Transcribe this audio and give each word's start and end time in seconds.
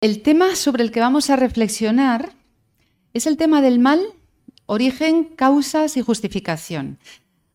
El 0.00 0.22
tema 0.22 0.54
sobre 0.54 0.84
el 0.84 0.92
que 0.92 1.00
vamos 1.00 1.28
a 1.28 1.34
reflexionar 1.34 2.30
es 3.14 3.26
el 3.26 3.36
tema 3.36 3.60
del 3.60 3.80
mal, 3.80 4.00
origen, 4.66 5.24
causas 5.24 5.96
y 5.96 6.02
justificación. 6.02 7.00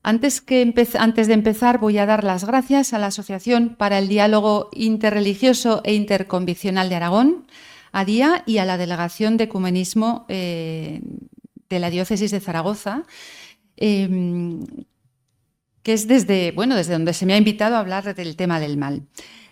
Antes, 0.02 0.46
de 0.46 1.34
empezar, 1.34 1.80
voy 1.80 1.98
a 1.98 2.06
dar 2.06 2.26
las 2.26 2.44
gracias 2.44 2.92
a 2.92 3.00
la 3.00 3.08
Asociación 3.08 3.76
para 3.78 3.98
el 3.98 4.10
Diálogo 4.10 4.70
Interreligioso 4.74 5.80
e 5.86 5.94
Interconviccional 5.94 6.90
de 6.90 6.96
Aragón, 6.96 7.48
a 7.94 8.04
DIA, 8.04 8.44
y 8.46 8.58
a 8.58 8.66
la 8.66 8.78
Delegación 8.78 9.38
de 9.38 9.46
Ecumenismo 9.46 10.26
eh, 10.28 11.00
de 11.70 11.80
la 11.80 11.90
Diócesis 11.90 12.32
de 12.32 12.42
Zaragoza, 12.42 13.04
em, 13.78 14.66
que 15.82 15.94
es 15.94 16.10
desde, 16.10 16.52
bueno, 16.52 16.76
desde 16.76 16.92
donde 16.92 17.14
se 17.14 17.26
me 17.26 17.36
ha 17.36 17.38
invitado 17.38 17.78
a 17.78 17.80
hablar 17.80 18.14
del 18.14 18.36
tema 18.36 18.60
del 18.60 18.76
mal. 18.76 19.04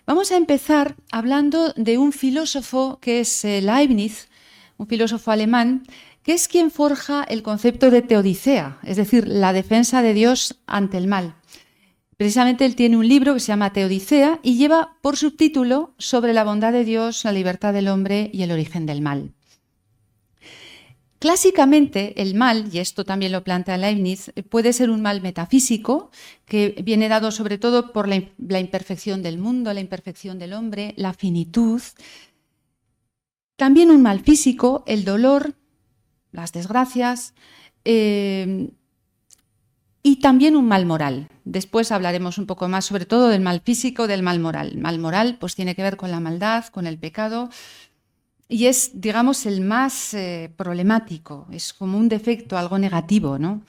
Vamos 0.08 0.32
a 0.32 0.38
empezar 0.38 0.96
hablando 1.12 1.74
de 1.76 1.98
un 1.98 2.12
filósofo 2.12 3.00
que 3.02 3.20
es 3.20 3.46
eh, 3.46 3.62
Leibniz, 3.62 4.30
un 4.78 4.88
filósofo 4.88 5.32
alemán, 5.32 5.84
que 6.23 6.34
es 6.34 6.48
quien 6.48 6.72
forja 6.72 7.23
el 7.23 7.44
concepto 7.44 7.92
de 7.92 8.02
teodicea, 8.02 8.80
es 8.84 8.98
decir, 8.98 9.28
la 9.28 9.54
defensa 9.54 10.02
de 10.02 10.14
Dios 10.14 10.59
ante 10.66 10.98
el 10.98 11.08
mal. 11.08 11.36
Precisamente 12.18 12.66
él 12.66 12.76
tiene 12.76 12.98
un 12.98 13.08
libro 13.08 13.34
que 13.34 13.40
se 13.40 13.48
llama 13.48 13.73
Teodicea 13.73 14.40
y 14.44 14.58
lleva 14.58 14.95
por 15.02 15.18
subtítulo 15.18 15.94
sobre 15.98 16.34
la 16.34 16.44
bondad 16.44 16.72
de 16.72 16.86
Dios, 16.86 17.23
la 17.23 17.31
libertad 17.31 17.73
del 17.73 17.88
hombre 17.88 18.30
y 18.34 18.44
el 18.44 18.52
origen 18.52 18.86
del 18.86 19.02
mal. 19.02 19.34
Clásicamente, 21.21 22.20
el 22.20 22.34
mal, 22.34 22.70
y 22.73 22.80
esto 22.80 23.05
también 23.05 23.31
lo 23.31 23.43
plantea 23.43 23.77
Leibniz, 23.77 24.34
puede 24.49 24.73
ser 24.73 24.89
un 24.89 25.03
mal 25.03 25.21
metafísico 25.21 26.09
que 26.47 26.81
viene 26.84 27.09
dado 27.09 27.30
sobre 27.30 27.59
todo 27.59 27.94
por 27.94 28.07
la, 28.07 28.59
imperfección 28.59 29.21
del 29.21 29.38
mundo, 29.38 29.71
la 29.71 29.81
imperfección 29.81 30.39
del 30.39 30.53
hombre, 30.53 30.95
la 30.97 31.13
finitud. 31.13 31.80
También 33.55 33.91
un 33.91 34.02
mal 34.02 34.21
físico, 34.21 34.84
el 34.88 35.05
dolor, 35.05 35.53
las 36.31 36.53
desgracias. 36.53 37.35
Eh, 37.85 38.72
y 40.02 40.16
también 40.22 40.56
un 40.56 40.67
mal 40.67 40.88
moral. 40.88 41.30
Después 41.45 41.91
hablaremos 41.91 42.39
un 42.39 42.47
poco 42.47 42.67
más 42.67 42.85
sobre 42.85 43.06
todo 43.06 43.28
del 43.28 43.41
mal 43.41 43.61
físico, 43.61 44.08
del 44.08 44.23
mal 44.23 44.39
moral. 44.39 44.80
Mal 44.80 44.97
moral 44.97 45.38
pues 45.39 45.53
tiene 45.53 45.75
que 45.75 45.83
ver 45.83 45.97
con 45.97 46.09
la 46.09 46.19
maldad, 46.19 46.66
con 46.66 46.88
el 46.88 46.97
pecado, 46.97 47.52
y 48.52 48.66
es, 48.66 48.91
digamos, 48.94 49.45
el 49.45 49.61
más 49.61 50.13
eh, 50.13 50.52
problemático, 50.57 51.47
es 51.52 51.71
como 51.71 51.97
un 51.97 52.09
defecto, 52.09 52.57
algo 52.57 52.77
negativo, 52.77 53.39
¿no? 53.39 53.61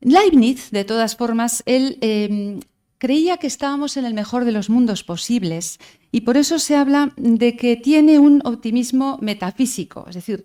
Leibniz, 0.00 0.72
de 0.72 0.84
todas 0.84 1.16
formas, 1.16 1.62
él 1.64 1.96
em, 2.00 2.60
creía 2.98 3.36
que 3.36 3.46
estábamos 3.46 3.96
en 3.96 4.04
el 4.04 4.14
mejor 4.14 4.44
de 4.44 4.50
los 4.50 4.68
mundos 4.68 5.04
posibles 5.04 5.78
y 6.10 6.22
por 6.22 6.36
eso 6.36 6.58
se 6.58 6.74
habla 6.74 7.12
de 7.16 7.56
que 7.56 7.76
tiene 7.76 8.18
un 8.18 8.42
optimismo 8.44 9.16
metafísico, 9.22 10.06
es 10.08 10.16
decir, 10.16 10.44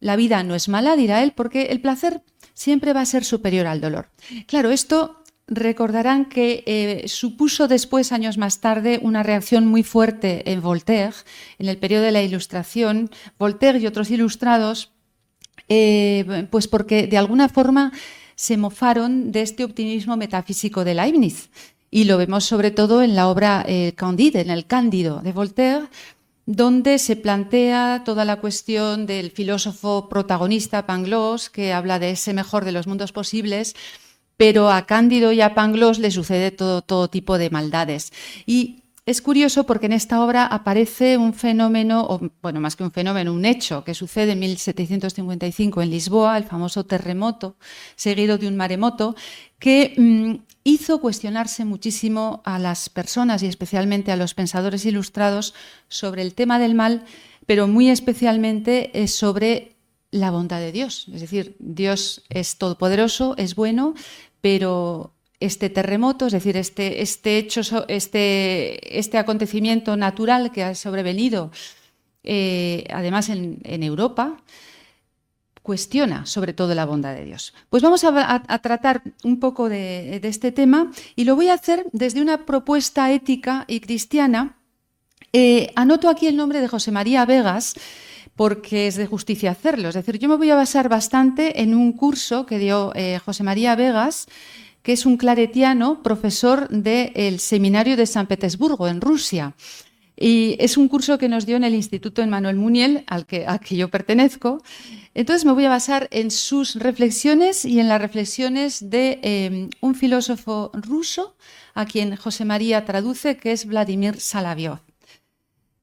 la 0.00 0.16
vida 0.16 0.42
no 0.42 0.54
es 0.54 0.70
mala, 0.70 0.96
dirá 0.96 1.22
él, 1.22 1.32
porque 1.32 1.64
el 1.66 1.82
placer 1.82 2.22
siempre 2.54 2.94
va 2.94 3.02
a 3.02 3.06
ser 3.06 3.24
superior 3.26 3.66
al 3.66 3.82
dolor. 3.82 4.08
Claro, 4.46 4.70
esto 4.70 5.21
recordarán 5.54 6.26
que 6.26 6.64
eh, 6.66 7.08
supuso 7.08 7.68
después, 7.68 8.12
años 8.12 8.38
más 8.38 8.60
tarde, 8.60 8.98
una 9.02 9.22
reacción 9.22 9.66
muy 9.66 9.82
fuerte 9.82 10.50
en 10.50 10.60
Voltaire, 10.60 11.14
en 11.58 11.68
el 11.68 11.78
periodo 11.78 12.04
de 12.04 12.12
la 12.12 12.22
Ilustración. 12.22 13.10
Voltaire 13.38 13.78
y 13.78 13.86
otros 13.86 14.10
ilustrados, 14.10 14.92
eh, 15.68 16.46
pues 16.50 16.68
porque 16.68 17.06
de 17.06 17.18
alguna 17.18 17.48
forma 17.48 17.92
se 18.34 18.56
mofaron 18.56 19.32
de 19.32 19.42
este 19.42 19.64
optimismo 19.64 20.16
metafísico 20.16 20.84
de 20.84 20.94
Leibniz. 20.94 21.50
Y 21.90 22.04
lo 22.04 22.16
vemos 22.16 22.44
sobre 22.44 22.70
todo 22.70 23.02
en 23.02 23.14
la 23.14 23.28
obra 23.28 23.64
eh, 23.68 23.92
Candide, 23.94 24.40
en 24.40 24.50
el 24.50 24.66
Cándido 24.66 25.20
de 25.20 25.32
Voltaire, 25.32 25.88
donde 26.46 26.98
se 26.98 27.16
plantea 27.16 28.02
toda 28.04 28.24
la 28.24 28.40
cuestión 28.40 29.06
del 29.06 29.30
filósofo 29.30 30.08
protagonista 30.08 30.86
Pangloss, 30.86 31.50
que 31.50 31.72
habla 31.72 31.98
de 31.98 32.10
ese 32.10 32.32
mejor 32.32 32.64
de 32.64 32.72
los 32.72 32.86
mundos 32.86 33.12
posibles, 33.12 33.76
pero 34.42 34.72
a 34.72 34.86
Cándido 34.86 35.30
y 35.30 35.40
a 35.40 35.54
Pangloss 35.54 36.00
le 36.00 36.10
sucede 36.10 36.50
todo, 36.50 36.82
todo 36.82 37.06
tipo 37.06 37.38
de 37.38 37.48
maldades. 37.48 38.12
Y 38.44 38.82
es 39.06 39.22
curioso 39.22 39.66
porque 39.66 39.86
en 39.86 39.92
esta 39.92 40.20
obra 40.20 40.46
aparece 40.46 41.16
un 41.16 41.32
fenómeno, 41.32 42.04
o 42.08 42.20
bueno, 42.42 42.58
más 42.58 42.74
que 42.74 42.82
un 42.82 42.90
fenómeno, 42.90 43.32
un 43.32 43.44
hecho 43.44 43.84
que 43.84 43.94
sucede 43.94 44.32
en 44.32 44.40
1755 44.40 45.80
en 45.80 45.90
Lisboa, 45.90 46.36
el 46.36 46.42
famoso 46.42 46.84
terremoto, 46.84 47.54
seguido 47.94 48.36
de 48.36 48.48
un 48.48 48.56
maremoto, 48.56 49.14
que 49.60 49.94
mm, 49.96 50.42
hizo 50.64 51.00
cuestionarse 51.00 51.64
muchísimo 51.64 52.42
a 52.44 52.58
las 52.58 52.88
personas 52.88 53.44
y 53.44 53.46
especialmente 53.46 54.10
a 54.10 54.16
los 54.16 54.34
pensadores 54.34 54.84
ilustrados 54.84 55.54
sobre 55.86 56.22
el 56.22 56.34
tema 56.34 56.58
del 56.58 56.74
mal, 56.74 57.04
pero 57.46 57.68
muy 57.68 57.90
especialmente 57.90 58.90
eh, 58.92 59.06
sobre 59.06 59.76
la 60.12 60.30
bondad 60.30 60.60
de 60.60 60.70
Dios. 60.70 61.06
Es 61.12 61.20
decir, 61.22 61.56
Dios 61.58 62.22
es 62.28 62.56
todopoderoso, 62.56 63.34
es 63.38 63.56
bueno, 63.56 63.94
pero 64.42 65.14
este 65.40 65.70
terremoto, 65.70 66.26
es 66.26 66.32
decir, 66.32 66.56
este, 66.56 67.00
este 67.00 67.38
hecho, 67.38 67.62
este, 67.88 68.98
este 68.98 69.16
acontecimiento 69.16 69.96
natural 69.96 70.52
que 70.52 70.62
ha 70.62 70.74
sobrevenido, 70.74 71.50
eh, 72.22 72.84
además 72.90 73.28
en, 73.28 73.82
Europa, 73.82 74.36
cuestiona 75.62 76.26
sobre 76.26 76.52
todo 76.52 76.74
la 76.74 76.84
bondad 76.84 77.14
de 77.14 77.24
Dios. 77.24 77.54
Pues 77.70 77.82
vamos 77.82 78.04
a, 78.04 78.42
tratar 78.60 79.02
un 79.24 79.40
poco 79.40 79.68
de, 79.68 80.20
este 80.22 80.52
tema 80.52 80.90
y 81.16 81.24
lo 81.24 81.34
voy 81.34 81.48
a 81.48 81.54
hacer 81.54 81.86
desde 81.92 82.20
una 82.20 82.44
propuesta 82.44 83.10
ética 83.10 83.64
y 83.68 83.80
cristiana. 83.80 84.58
Eh, 85.32 85.72
anoto 85.76 86.08
aquí 86.08 86.26
el 86.26 86.36
nombre 86.36 86.60
de 86.60 86.68
José 86.68 86.92
María 86.92 87.24
Vegas, 87.24 87.74
porque 88.36 88.86
es 88.86 88.96
de 88.96 89.06
justicia 89.06 89.50
hacerlo. 89.50 89.88
Es 89.88 89.94
decir, 89.94 90.18
yo 90.18 90.28
me 90.28 90.36
voy 90.36 90.50
a 90.50 90.56
basar 90.56 90.88
bastante 90.88 91.62
en 91.62 91.74
un 91.74 91.92
curso 91.92 92.46
que 92.46 92.58
dio 92.58 92.92
eh, 92.94 93.18
José 93.24 93.42
María 93.42 93.76
Vegas, 93.76 94.26
que 94.82 94.92
es 94.92 95.06
un 95.06 95.16
claretiano, 95.16 96.02
profesor 96.02 96.68
del 96.68 97.38
Seminario 97.38 97.96
de 97.96 98.06
San 98.06 98.26
Petersburgo, 98.26 98.88
en 98.88 99.00
Rusia. 99.00 99.54
Y 100.16 100.56
es 100.58 100.76
un 100.76 100.88
curso 100.88 101.18
que 101.18 101.28
nos 101.28 101.46
dio 101.46 101.56
en 101.56 101.64
el 101.64 101.74
Instituto 101.74 102.22
Emmanuel 102.22 102.56
Muniel, 102.56 103.04
al 103.06 103.26
que, 103.26 103.46
que 103.64 103.76
yo 103.76 103.88
pertenezco. 103.88 104.62
Entonces 105.14 105.44
me 105.44 105.52
voy 105.52 105.64
a 105.64 105.70
basar 105.70 106.08
en 106.10 106.30
sus 106.30 106.76
reflexiones 106.76 107.64
y 107.64 107.80
en 107.80 107.88
las 107.88 108.00
reflexiones 108.00 108.90
de 108.90 109.20
eh, 109.22 109.68
un 109.80 109.94
filósofo 109.94 110.70
ruso, 110.74 111.36
a 111.74 111.86
quien 111.86 112.16
José 112.16 112.44
María 112.44 112.84
traduce, 112.84 113.36
que 113.36 113.52
es 113.52 113.66
Vladimir 113.66 114.20
Salaviov. 114.20 114.91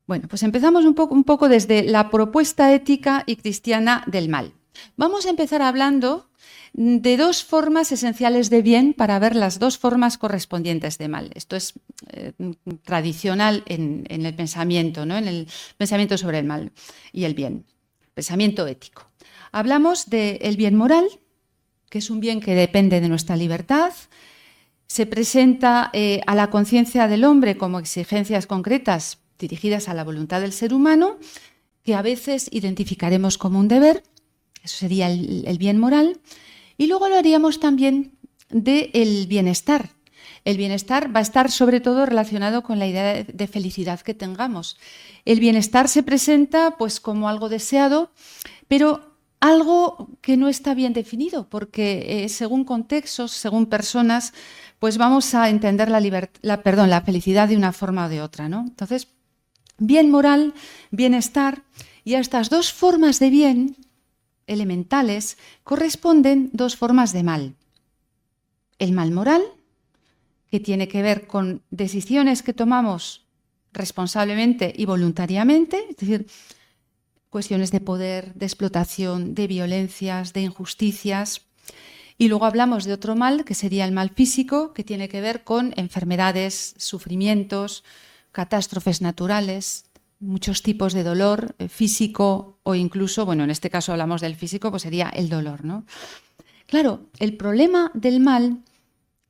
Bueno, 0.09 0.27
pues 0.27 0.41
empezamos 0.41 0.85
un 0.85 0.95
poco, 0.95 1.49
desde 1.49 1.83
la 1.83 2.09
propuesta 2.09 2.73
ética 2.73 3.23
y 3.27 3.35
cristiana 3.35 4.03
del 4.07 4.27
mal. 4.27 4.53
Vamos 4.97 5.27
a 5.27 5.29
empezar 5.29 5.61
hablando 5.61 6.31
de 6.73 7.15
dos 7.15 7.43
formas 7.43 7.91
esenciales 7.91 8.49
de 8.49 8.63
bien 8.63 8.95
para 8.95 9.19
ver 9.19 9.35
las 9.35 9.59
dos 9.59 9.77
formas 9.77 10.17
correspondientes 10.17 10.97
de 10.97 11.09
mal. 11.09 11.29
Esto 11.35 11.55
es 11.55 11.75
eh, 12.07 12.33
tradicional 12.81 13.61
en, 13.67 14.07
el 14.09 14.33
pensamiento, 14.33 15.05
¿no? 15.05 15.15
en 15.15 15.27
el 15.27 15.47
pensamiento 15.77 16.17
sobre 16.17 16.39
el 16.39 16.45
mal 16.45 16.71
y 17.13 17.25
el 17.25 17.35
bien, 17.35 17.67
pensamiento 18.15 18.65
ético. 18.65 19.11
Hablamos 19.51 20.09
del 20.09 20.57
bien 20.57 20.73
moral, 20.73 21.05
que 21.87 21.99
es 21.99 22.09
un 22.09 22.19
bien 22.19 22.39
que 22.39 22.55
depende 22.55 22.99
de 22.99 23.09
nuestra 23.09 23.35
libertad, 23.35 23.93
se 24.87 25.05
presenta 25.05 25.91
eh, 25.93 26.21
a 26.25 26.33
la 26.33 26.49
conciencia 26.49 27.07
del 27.07 27.25
hombre 27.25 27.57
como 27.57 27.77
exigencias 27.77 28.47
concretas 28.47 29.19
dirigidas 29.39 29.89
a 29.89 29.93
la 29.93 30.03
voluntad 30.03 30.41
del 30.41 30.53
ser 30.53 30.73
humano, 30.73 31.17
que 31.83 31.95
a 31.95 32.01
veces 32.01 32.49
identificaremos 32.51 33.37
como 33.37 33.59
un 33.59 33.67
deber, 33.67 34.03
eso 34.63 34.77
sería 34.77 35.09
el, 35.09 35.57
bien 35.57 35.79
moral, 35.79 36.19
y 36.77 36.87
luego 36.87 37.09
lo 37.09 37.17
haríamos 37.17 37.59
también 37.59 38.17
del 38.49 39.25
bienestar. 39.27 39.89
El 40.45 40.57
bienestar 40.57 41.13
va 41.13 41.19
a 41.19 41.23
estar 41.23 41.51
sobre 41.51 41.79
todo 41.79 42.05
relacionado 42.05 42.63
con 42.63 42.79
la 42.79 42.87
idea 42.87 43.23
de 43.23 43.47
felicidad 43.47 43.99
que 44.01 44.13
tengamos. 44.13 44.77
El 45.25 45.39
bienestar 45.39 45.87
se 45.87 46.03
presenta 46.03 46.77
pues 46.77 46.99
como 46.99 47.27
algo 47.27 47.49
deseado, 47.49 48.11
pero 48.67 49.09
algo 49.39 50.09
que 50.21 50.37
no 50.37 50.47
está 50.47 50.73
bien 50.73 50.93
definido, 50.93 51.49
porque 51.49 52.23
eh, 52.23 52.29
según 52.29 52.63
contextos, 52.65 53.31
según 53.31 53.67
personas, 53.67 54.33
pues 54.79 54.97
vamos 54.97 55.33
a 55.33 55.49
entender 55.49 55.89
la, 55.89 56.01
la, 56.41 56.63
perdón, 56.63 56.89
la 56.89 57.01
felicidad 57.01 57.47
de 57.47 57.57
una 57.57 57.71
forma 57.71 58.05
o 58.05 58.09
de 58.09 58.21
otra. 58.21 58.49
¿no? 58.49 58.61
Entonces, 58.61 59.07
bien 59.79 60.11
moral, 60.11 60.53
bienestar, 60.91 61.63
y 62.03 62.15
a 62.15 62.19
estas 62.19 62.49
dos 62.49 62.71
formas 62.73 63.19
de 63.19 63.29
bien 63.29 63.75
elementales 64.47 65.37
corresponden 65.63 66.49
dos 66.53 66.75
formas 66.75 67.13
de 67.13 67.23
mal. 67.23 67.55
El 68.79 68.93
mal 68.93 69.11
moral, 69.11 69.43
que 70.49 70.59
tiene 70.59 70.87
que 70.87 71.01
ver 71.01 71.27
con 71.27 71.61
decisiones 71.69 72.41
que 72.41 72.53
tomamos 72.53 73.25
responsablemente 73.71 74.73
y 74.75 74.85
voluntariamente, 74.85 75.85
es 75.89 75.97
decir, 75.97 76.27
cuestiones 77.29 77.71
de 77.71 77.81
poder, 77.81 78.33
de 78.33 78.45
explotación, 78.45 79.35
de 79.35 79.47
violencias, 79.47 80.33
de 80.33 80.41
injusticias. 80.41 81.45
Y 82.17 82.27
luego 82.27 82.45
hablamos 82.45 82.85
de 82.85 82.93
otro 82.93 83.15
mal, 83.15 83.45
que 83.45 83.53
sería 83.53 83.85
el 83.85 83.91
mal 83.91 84.09
físico, 84.09 84.73
que 84.73 84.83
tiene 84.83 85.07
que 85.07 85.21
ver 85.21 85.43
con 85.43 85.73
enfermedades, 85.77 86.73
sufrimientos, 86.77 87.83
catástrofes 88.31 89.01
naturales, 89.01 89.85
muchos 90.19 90.61
tipos 90.61 90.93
de 90.93 91.03
dolor 91.03 91.55
eh, 91.59 91.69
físico 91.69 92.59
o 92.63 92.75
incluso, 92.75 93.25
bueno, 93.25 93.43
en 93.43 93.49
este 93.49 93.69
caso 93.69 93.91
hablamos 93.91 94.21
del 94.21 94.35
físico, 94.35 94.69
pues 94.69 94.83
sería 94.83 95.09
el 95.09 95.29
dolor, 95.29 95.63
¿no? 95.63 95.85
Claro, 96.67 97.07
el 97.19 97.35
problema 97.35 97.91
del 97.93 98.19
mal 98.19 98.59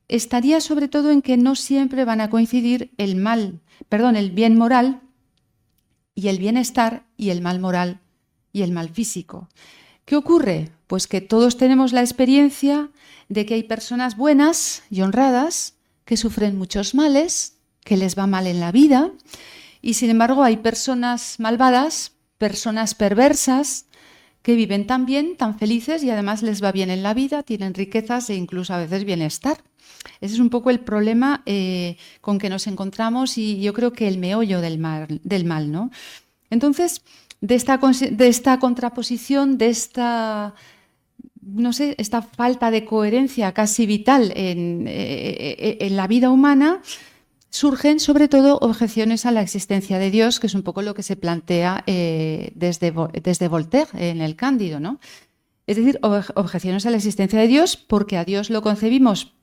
estaría 0.07 0.59
sobre 0.59 0.87
todo 0.87 1.11
en 1.11 1.21
que 1.21 1.37
no 1.37 1.55
siempre 1.55 2.03
van 2.03 2.21
a 2.21 2.29
coincidir 2.29 2.91
el 2.97 3.15
mal, 3.15 3.61
perdón, 3.87 4.15
el 4.15 4.31
bien 4.31 4.57
moral 4.57 5.01
y 6.15 6.27
el 6.27 6.39
bienestar 6.39 7.05
y 7.15 7.29
el 7.29 7.41
mal 7.41 7.59
moral 7.59 8.01
y 8.51 8.63
el 8.63 8.71
mal 8.71 8.89
físico. 8.89 9.47
¿Qué 10.05 10.15
ocurre? 10.15 10.71
Pues 10.87 11.05
que 11.05 11.21
todos 11.21 11.55
tenemos 11.55 11.93
la 11.93 12.01
experiencia 12.01 12.89
de 13.29 13.45
que 13.45 13.53
hay 13.53 13.63
personas 13.63 14.17
buenas 14.17 14.83
y 14.89 15.01
honradas 15.01 15.75
que 16.03 16.17
sufren 16.17 16.57
muchos 16.57 16.95
males, 16.95 17.58
que 17.83 17.97
les 17.97 18.17
va 18.17 18.27
mal 18.27 18.47
en 18.47 18.59
la 18.59 18.71
vida, 18.71 19.11
y 19.81 19.93
sin 19.95 20.09
embargo 20.09 20.43
hay 20.43 20.57
personas 20.57 21.39
malvadas, 21.39 22.13
personas 22.37 22.95
perversas, 22.95 23.85
que 24.41 24.55
viven 24.55 24.87
tan 24.87 25.05
bien, 25.05 25.35
tan 25.35 25.59
felices 25.59 26.03
y 26.03 26.09
además 26.09 26.43
les 26.43 26.63
va 26.63 26.71
bien 26.71 26.89
en 26.89 27.03
la 27.03 27.13
vida, 27.13 27.43
tienen 27.43 27.73
riquezas 27.73 28.29
e 28.29 28.35
incluso 28.35 28.73
a 28.73 28.77
veces 28.77 29.03
bienestar. 29.03 29.57
Ese 30.21 30.35
es 30.35 30.39
un 30.39 30.49
poco 30.49 30.69
el 30.69 30.79
problema 30.79 31.43
eh, 31.45 31.97
con 32.21 32.39
que 32.39 32.49
nos 32.49 32.67
encontramos 32.67 33.37
y 33.37 33.59
yo 33.59 33.73
creo 33.73 33.91
que 33.91 34.07
el 34.07 34.17
meollo 34.17 34.61
del 34.61 34.79
mal, 34.79 35.71
¿no? 35.71 35.91
Entonces, 36.49 37.01
de 37.41 37.55
esta, 37.55 37.77
de 37.77 38.27
esta 38.27 38.59
contraposición, 38.59 39.57
de 39.57 39.69
esta, 39.69 40.55
no 41.41 41.73
sé, 41.73 41.95
esta 41.97 42.21
falta 42.21 42.71
de 42.71 42.85
coherencia 42.85 43.53
casi 43.53 43.85
vital 43.85 44.31
en, 44.35 44.87
eh, 44.87 45.55
eh, 45.59 45.77
en, 45.81 45.95
la 45.97 46.07
vida 46.07 46.29
humana, 46.29 46.81
surgen 47.49 47.99
sobre 47.99 48.27
todo 48.27 48.57
objeciones 48.61 49.25
a 49.25 49.31
la 49.31 49.41
existencia 49.41 49.97
de 49.97 50.11
Dios, 50.11 50.39
que 50.39 50.47
es 50.47 50.55
un 50.55 50.63
poco 50.63 50.81
lo 50.81 50.93
que 50.93 51.03
se 51.03 51.15
plantea 51.15 51.83
desde, 51.85 52.93
desde, 53.23 53.47
Voltaire 53.47 53.89
en 53.93 54.21
el 54.21 54.35
Cándido, 54.35 54.79
¿no? 54.79 54.99
Es 55.65 55.77
decir, 55.77 55.99
objeciones 56.01 56.85
a 56.85 56.89
la 56.89 56.97
existencia 56.97 57.39
de 57.39 57.47
Dios 57.47 57.77
porque 57.77 58.17
a 58.17 58.25
Dios 58.25 58.49
lo 58.49 58.61
concebimos 58.61 59.33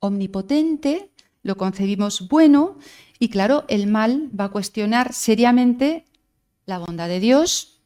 omnipotente, 0.00 1.10
lo 1.42 1.56
concebimos 1.56 2.28
bueno 2.28 2.76
y 3.18 3.28
claro, 3.28 3.64
el 3.68 3.86
mal 3.86 4.28
va 4.38 4.44
a 4.44 4.50
cuestionar 4.50 5.12
seriamente 5.12 6.04
la 6.66 6.78
bondad 6.78 7.08
de 7.08 7.20
Dios 7.20 7.80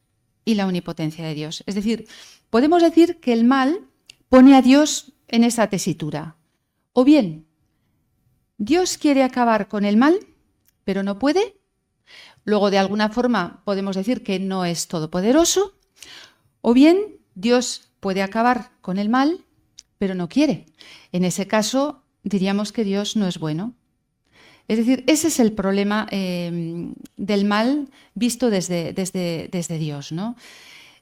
y 0.44 0.54
la 0.54 0.66
omnipotencia 0.66 1.24
de 1.24 1.34
Dios. 1.34 1.62
Es 1.66 1.74
decir, 1.74 2.08
podemos 2.50 2.82
decir 2.82 3.20
que 3.20 3.32
el 3.32 3.44
mal 3.44 3.86
pone 4.28 4.56
a 4.56 4.62
Dios 4.62 5.12
en 5.28 5.44
esa 5.44 5.68
tesitura. 5.68 6.36
O 6.92 7.04
bien, 7.04 7.46
Dios 8.60 8.98
quiere 8.98 9.22
acabar 9.22 9.68
con 9.68 9.86
el 9.86 9.96
mal, 9.96 10.20
pero 10.84 11.02
no 11.02 11.18
puede. 11.18 11.56
Luego, 12.44 12.70
de 12.70 12.76
alguna 12.76 13.08
forma, 13.08 13.62
podemos 13.64 13.96
decir 13.96 14.22
que 14.22 14.38
no 14.38 14.66
es 14.66 14.86
todopoderoso. 14.86 15.72
O 16.60 16.74
bien, 16.74 16.98
Dios 17.34 17.90
puede 18.00 18.22
acabar 18.22 18.70
con 18.82 18.98
el 18.98 19.08
mal, 19.08 19.46
pero 19.96 20.14
no 20.14 20.28
quiere. 20.28 20.66
En 21.10 21.24
ese 21.24 21.46
caso, 21.46 22.02
diríamos 22.22 22.70
que 22.70 22.84
Dios 22.84 23.16
no 23.16 23.26
es 23.26 23.38
bueno. 23.38 23.72
Es 24.68 24.76
decir, 24.76 25.04
ese 25.06 25.28
es 25.28 25.40
el 25.40 25.52
problema 25.52 26.06
eh, 26.10 26.92
del 27.16 27.46
mal 27.46 27.88
visto 28.14 28.50
desde, 28.50 28.92
desde, 28.92 29.48
desde 29.50 29.78
Dios. 29.78 30.12
¿no? 30.12 30.36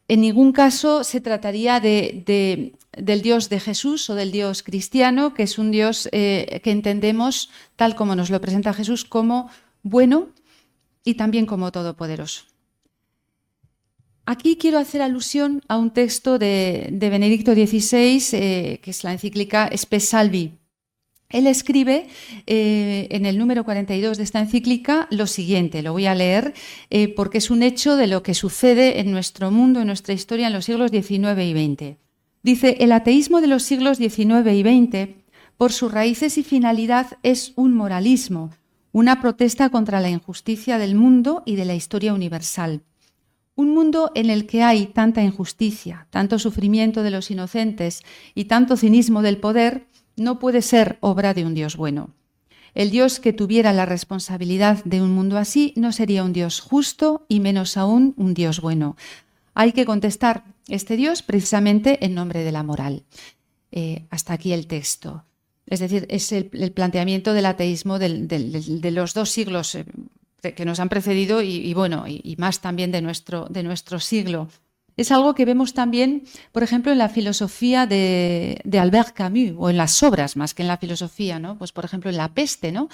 En 0.08 0.22
ningún 0.22 0.52
caso 0.52 1.04
se 1.04 1.20
trataría 1.20 1.80
de, 1.80 2.72
del 2.96 3.22
Dios 3.22 3.50
de 3.50 3.60
Jesús 3.60 4.08
o 4.08 4.14
del 4.14 4.32
Dios 4.32 4.62
cristiano, 4.62 5.34
que 5.34 5.42
es 5.42 5.58
un 5.58 5.70
Dios 5.70 6.08
eh, 6.12 6.60
que 6.64 6.70
entendemos, 6.70 7.50
tal 7.76 7.94
como 7.94 8.16
nos 8.16 8.30
lo 8.30 8.40
presenta 8.40 8.72
Jesús, 8.72 9.04
como 9.04 9.50
bueno 9.82 10.30
y 11.04 11.14
también 11.14 11.44
como 11.44 11.70
todopoderoso. 11.72 12.44
Aquí 14.24 14.56
quiero 14.56 14.78
hacer 14.78 15.02
alusión 15.02 15.62
a 15.68 15.76
un 15.78 15.90
texto 15.90 16.38
de, 16.38 16.88
Benedicto 16.90 17.52
XVI, 17.52 18.22
eh, 18.32 18.80
que 18.82 18.90
es 18.90 19.04
la 19.04 19.12
encíclica 19.12 19.70
Spes 19.74 20.08
Salvi, 20.08 20.52
él 21.30 21.46
escribe 21.46 22.08
eh, 22.46 23.06
en 23.10 23.26
el 23.26 23.36
número 23.36 23.64
42 23.64 24.16
de 24.16 24.24
esta 24.24 24.40
encíclica 24.40 25.08
lo 25.10 25.26
siguiente, 25.26 25.82
lo 25.82 25.92
voy 25.92 26.06
a 26.06 26.14
leer 26.14 26.54
eh, 26.88 27.08
porque 27.08 27.38
es 27.38 27.50
un 27.50 27.62
hecho 27.62 27.96
de 27.96 28.06
lo 28.06 28.22
que 28.22 28.32
sucede 28.32 29.00
en 29.00 29.10
nuestro 29.10 29.50
mundo, 29.50 29.80
en 29.80 29.88
nuestra 29.88 30.14
historia 30.14 30.46
en 30.46 30.54
los 30.54 30.64
siglos 30.64 30.90
XIX 30.90 31.38
y 31.42 31.52
XX. 31.52 31.96
Dice, 32.42 32.76
el 32.80 32.92
ateísmo 32.92 33.42
de 33.42 33.46
los 33.46 33.62
siglos 33.62 33.98
XIX 33.98 34.52
y 34.52 34.62
XX, 34.62 35.16
por 35.58 35.72
sus 35.72 35.92
raíces 35.92 36.38
y 36.38 36.44
finalidad, 36.44 37.18
es 37.22 37.52
un 37.56 37.74
moralismo, 37.74 38.50
una 38.92 39.20
protesta 39.20 39.68
contra 39.68 40.00
la 40.00 40.08
injusticia 40.08 40.78
del 40.78 40.94
mundo 40.94 41.42
y 41.44 41.56
de 41.56 41.66
la 41.66 41.74
historia 41.74 42.14
universal. 42.14 42.80
Un 43.54 43.74
mundo 43.74 44.12
en 44.14 44.30
el 44.30 44.46
que 44.46 44.62
hay 44.62 44.86
tanta 44.86 45.22
injusticia, 45.22 46.06
tanto 46.10 46.38
sufrimiento 46.38 47.02
de 47.02 47.10
los 47.10 47.30
inocentes 47.30 48.02
y 48.34 48.44
tanto 48.44 48.76
cinismo 48.76 49.20
del 49.20 49.36
poder, 49.38 49.87
no 50.18 50.38
puede 50.38 50.62
ser 50.62 50.98
obra 51.00 51.34
de 51.34 51.44
un 51.44 51.54
Dios 51.54 51.76
bueno. 51.76 52.10
El 52.74 52.90
Dios 52.90 53.18
que 53.18 53.32
tuviera 53.32 53.72
la 53.72 53.86
responsabilidad 53.86 54.84
de 54.84 55.00
un 55.00 55.10
mundo 55.10 55.38
así 55.38 55.72
no 55.76 55.92
sería 55.92 56.22
un 56.22 56.32
Dios 56.32 56.60
justo 56.60 57.24
y 57.28 57.40
menos 57.40 57.76
aún 57.76 58.14
un 58.16 58.34
Dios 58.34 58.60
bueno. 58.60 58.96
Hay 59.54 59.72
que 59.72 59.84
contestar 59.84 60.44
este 60.68 60.96
Dios 60.96 61.22
precisamente 61.22 62.04
en 62.04 62.14
nombre 62.14 62.44
de 62.44 62.52
la 62.52 62.62
moral. 62.62 63.04
Eh, 63.72 64.06
hasta 64.10 64.34
aquí 64.34 64.52
el 64.52 64.66
texto. 64.66 65.24
Es 65.66 65.80
decir, 65.80 66.06
es 66.08 66.32
el, 66.32 66.46
planteamiento 66.72 67.32
del 67.32 67.46
ateísmo 67.46 67.98
de 67.98 68.90
los 68.92 69.12
dos 69.12 69.30
siglos 69.30 69.74
eh, 69.74 69.84
que 70.40 70.64
nos 70.64 70.80
han 70.80 70.88
precedido 70.88 71.42
y, 71.42 71.74
bueno, 71.74 72.04
y, 72.06 72.36
más 72.38 72.60
también 72.60 72.92
de 72.92 73.02
nuestro, 73.02 73.46
de 73.50 73.62
nuestro 73.62 73.98
siglo 73.98 74.48
es 74.98 75.12
algo 75.12 75.34
que 75.36 75.44
vemos 75.44 75.74
también, 75.74 76.24
por 76.50 76.64
ejemplo, 76.64 76.90
en 76.90 76.98
la 76.98 77.08
filosofía 77.08 77.86
de, 77.86 78.60
Albert 78.78 79.14
Camus, 79.14 79.52
o 79.56 79.70
en 79.70 79.76
las 79.76 80.02
obras 80.02 80.36
más 80.36 80.54
que 80.54 80.62
en 80.62 80.68
la 80.68 80.76
filosofía, 80.76 81.38
¿no? 81.38 81.56
Pues, 81.56 81.70
por 81.70 81.84
ejemplo, 81.84 82.10
en 82.10 82.16
La 82.16 82.34
peste, 82.34 82.72
¿no? 82.72 82.88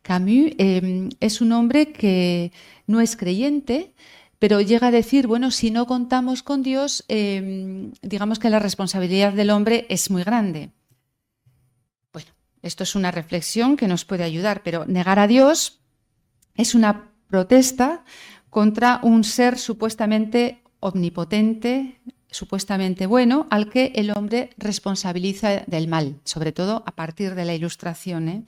Camus 0.00 0.52
em, 0.56 1.10
es 1.20 1.42
un 1.42 1.52
hombre 1.52 1.92
que 1.92 2.50
no 2.86 3.02
es 3.02 3.14
creyente, 3.14 3.92
pero 4.38 4.62
llega 4.62 4.86
a 4.86 4.90
decir, 4.90 5.26
bueno, 5.26 5.50
si 5.50 5.70
no 5.70 5.86
contamos 5.86 6.42
con 6.42 6.62
Dios, 6.62 7.04
em, 7.08 7.92
digamos 8.00 8.38
que 8.38 8.48
la 8.48 8.58
responsabilidad 8.58 9.34
del 9.34 9.50
hombre 9.50 9.84
es 9.90 10.10
muy 10.10 10.24
grande. 10.24 10.70
Bueno, 12.10 12.30
esto 12.62 12.84
es 12.84 12.94
una 12.94 13.10
reflexión 13.10 13.76
que 13.76 13.86
nos 13.86 14.06
puede 14.06 14.24
ayudar, 14.24 14.62
pero 14.62 14.86
negar 14.86 15.18
a 15.18 15.26
Dios 15.26 15.80
es 16.56 16.74
una 16.74 17.12
protesta 17.28 18.02
contra 18.48 18.98
un 19.02 19.24
ser 19.24 19.58
supuestamente 19.58 20.62
omnipotente, 20.80 22.00
supuestamente 22.30 23.06
bueno, 23.06 23.46
al 23.50 23.70
que 23.70 23.92
el 23.94 24.10
hombre 24.10 24.50
responsabiliza 24.56 25.64
del 25.66 25.88
mal, 25.88 26.20
sobre 26.24 26.52
todo 26.52 26.82
a 26.86 26.96
partir 26.96 27.34
de 27.34 27.44
la 27.44 27.54
ilustración. 27.54 28.28
¿eh? 28.28 28.44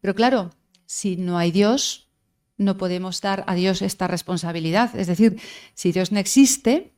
Pero 0.00 0.14
claro, 0.14 0.50
si 0.86 1.16
no 1.16 1.38
hay 1.38 1.50
Dios, 1.50 2.08
no 2.56 2.76
podemos 2.76 3.20
dar 3.20 3.44
a 3.46 3.54
Dios 3.54 3.82
esta 3.82 4.06
responsabilidad. 4.06 4.94
Es 4.96 5.06
decir, 5.06 5.40
si 5.74 5.92
Dios 5.92 6.12
no 6.12 6.18
existe, 6.18 6.92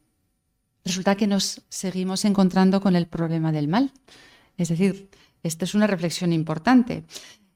resulta 0.85 1.17
que 1.17 1.27
nos 1.27 1.63
seguimos 1.69 2.25
encontrando 2.25 2.81
con 2.81 2.97
el 2.97 3.07
problema 3.07 3.53
del 3.53 3.69
mal. 3.69 3.93
Es 4.57 4.69
decir, 4.69 5.09
esta 5.43 5.65
es 5.65 5.75
una 5.75 5.87
reflexión 5.87 6.33
importante. 6.33 7.05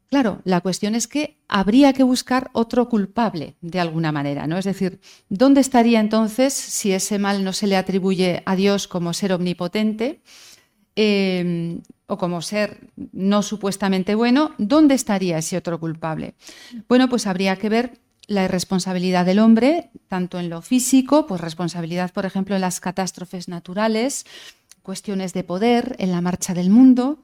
Claro, 0.08 0.40
la 0.44 0.60
cuestión 0.60 0.94
es 0.94 1.08
que 1.08 1.36
habría 1.48 1.92
que 1.92 2.04
buscar 2.04 2.50
otro 2.52 2.88
culpable 2.88 3.56
de 3.60 3.80
alguna 3.80 4.12
manera, 4.12 4.46
¿no? 4.46 4.56
Es 4.56 4.64
decir, 4.64 5.00
¿dónde 5.28 5.60
estaría 5.60 5.98
entonces 5.98 6.52
si 6.52 6.92
ese 6.92 7.18
mal 7.18 7.42
no 7.42 7.52
se 7.52 7.66
le 7.66 7.76
atribuye 7.76 8.42
a 8.46 8.54
Dios 8.54 8.86
como 8.86 9.12
ser 9.12 9.32
omnipotente 9.32 10.22
em, 10.94 11.80
o 12.06 12.16
como 12.18 12.40
ser 12.40 12.88
no 13.12 13.42
supuestamente 13.42 14.14
bueno? 14.14 14.52
¿Dónde 14.58 14.94
estaría 14.94 15.38
ese 15.38 15.56
otro 15.56 15.80
culpable? 15.80 16.34
Bueno, 16.88 17.08
pues 17.08 17.26
habría 17.26 17.56
que 17.56 17.68
ver 17.68 17.98
la 18.28 18.44
irresponsabilidad 18.44 19.26
del 19.26 19.40
hombre, 19.40 19.90
tanto 20.06 20.38
en 20.38 20.50
lo 20.50 20.62
físico, 20.62 21.26
pues 21.26 21.40
responsabilidad, 21.40 22.12
por 22.12 22.26
ejemplo, 22.26 22.54
en 22.54 22.60
las 22.60 22.78
catástrofes 22.78 23.48
naturales, 23.48 24.24
cuestiones 24.82 25.32
de 25.32 25.42
poder, 25.42 25.96
en 25.98 26.12
la 26.12 26.20
marcha 26.20 26.54
del 26.54 26.70
mundo 26.70 27.18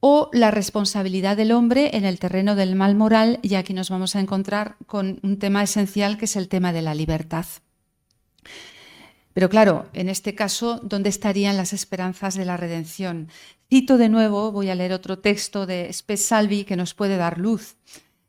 o 0.00 0.30
la 0.32 0.50
responsabilidad 0.50 1.36
del 1.36 1.52
hombre 1.52 1.96
en 1.96 2.04
el 2.04 2.18
terreno 2.18 2.54
del 2.54 2.74
mal 2.76 2.94
moral, 2.94 3.38
y 3.42 3.54
aquí 3.54 3.72
nos 3.72 3.90
vamos 3.90 4.16
a 4.16 4.20
encontrar 4.20 4.76
con 4.86 5.20
un 5.22 5.38
tema 5.38 5.62
esencial 5.62 6.18
que 6.18 6.26
es 6.26 6.36
el 6.36 6.48
tema 6.48 6.72
de 6.72 6.82
la 6.82 6.94
libertad. 6.94 7.46
Pero 9.36 9.50
claro, 9.50 9.86
en 9.92 10.08
este 10.08 10.34
caso, 10.34 10.80
¿dónde 10.82 11.10
estarían 11.10 11.58
las 11.58 11.74
esperanzas 11.74 12.36
de 12.36 12.46
la 12.46 12.56
redención? 12.56 13.28
Cito 13.68 13.98
de 13.98 14.08
nuevo, 14.08 14.50
voy 14.50 14.70
a 14.70 14.74
leer 14.74 14.94
otro 14.94 15.18
texto 15.18 15.66
de 15.66 15.92
Spes 15.92 16.24
Salvi 16.24 16.64
que 16.64 16.76
nos 16.76 16.94
puede 16.94 17.18
dar 17.18 17.38
luz. 17.38 17.76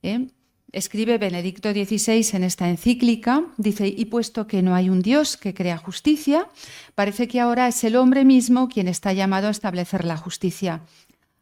¿eh? 0.03 0.27
Escribe 0.73 1.17
Benedicto 1.17 1.71
XVI 1.71 2.27
en 2.33 2.43
esta 2.43 2.67
encíclica, 2.67 3.45
dice, 3.55 3.87
y 3.87 4.03
puesto 4.05 4.47
que 4.47 4.61
no 4.61 4.75
hay 4.75 4.89
un 4.89 5.01
Dios 5.01 5.37
que 5.37 5.53
crea 5.53 5.77
justicia, 5.77 6.49
parece 6.93 7.29
que 7.29 7.39
ahora 7.39 7.69
es 7.69 7.85
el 7.85 7.95
hombre 7.95 8.25
mismo 8.25 8.67
quien 8.67 8.89
está 8.89 9.13
llamado 9.13 9.47
a 9.47 9.51
establecer 9.51 10.03
la 10.03 10.17
justicia. 10.17 10.81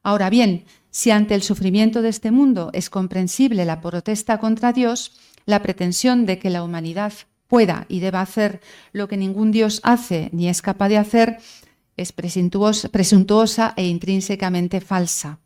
Ahora 0.06 0.30
bien, 0.30 0.66
si 0.92 1.10
ante 1.10 1.34
el 1.34 1.42
sufrimiento 1.42 2.04
de 2.04 2.10
este 2.10 2.30
mundo 2.30 2.70
es 2.74 2.92
comprensible 2.92 3.66
la 3.66 3.82
protesta 3.82 4.38
contra 4.38 4.72
Dios, 4.72 5.14
la 5.48 5.64
pretensión 5.64 6.28
de 6.28 6.38
que 6.38 6.52
la 6.52 6.64
humanidad 6.64 7.12
pueda 7.48 7.88
y 7.90 8.02
deba 8.02 8.22
hacer 8.22 8.62
lo 8.92 9.08
que 9.08 9.18
ningún 9.18 9.52
Dios 9.52 9.82
hace 9.82 10.30
ni 10.32 10.48
es 10.48 10.62
capaz 10.62 10.90
de 10.90 11.00
hacer 11.00 11.40
es 11.98 12.12
presuntuosa, 12.12 13.74
e 13.76 13.88
intrínsecamente 13.88 14.80
falsa. 14.80 15.40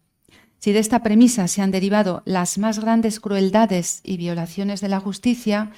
Si 0.57 0.73
de 0.73 0.79
esta 0.79 1.03
premisa 1.03 1.47
se 1.47 1.61
han 1.61 1.71
derivado 1.71 2.21
las 2.25 2.57
más 2.57 2.79
grandes 2.79 3.21
crueldades 3.21 4.01
y 4.03 4.17
violaciones 4.17 4.81
de 4.81 4.89
la 4.89 4.99
justicia, 4.99 5.71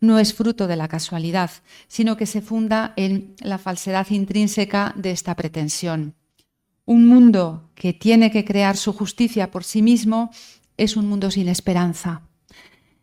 no 0.00 0.20
es 0.20 0.32
fruto 0.32 0.68
de 0.68 0.76
la 0.76 0.86
casualidad, 0.86 1.50
sino 1.88 2.16
que 2.16 2.26
se 2.26 2.40
funda 2.40 2.92
en 2.94 3.34
la 3.40 3.58
falsedad 3.58 4.06
intrínseca 4.10 4.94
de 4.96 5.10
esta 5.10 5.34
pretensión. 5.34 6.14
Un 6.88 7.06
mundo 7.06 7.68
que 7.74 7.92
tiene 7.92 8.30
que 8.30 8.46
crear 8.46 8.78
su 8.78 8.94
justicia 8.94 9.50
por 9.50 9.62
sí 9.62 9.82
mismo 9.82 10.30
es 10.78 10.96
un 10.96 11.06
mundo 11.06 11.30
sin 11.30 11.46
esperanza. 11.46 12.22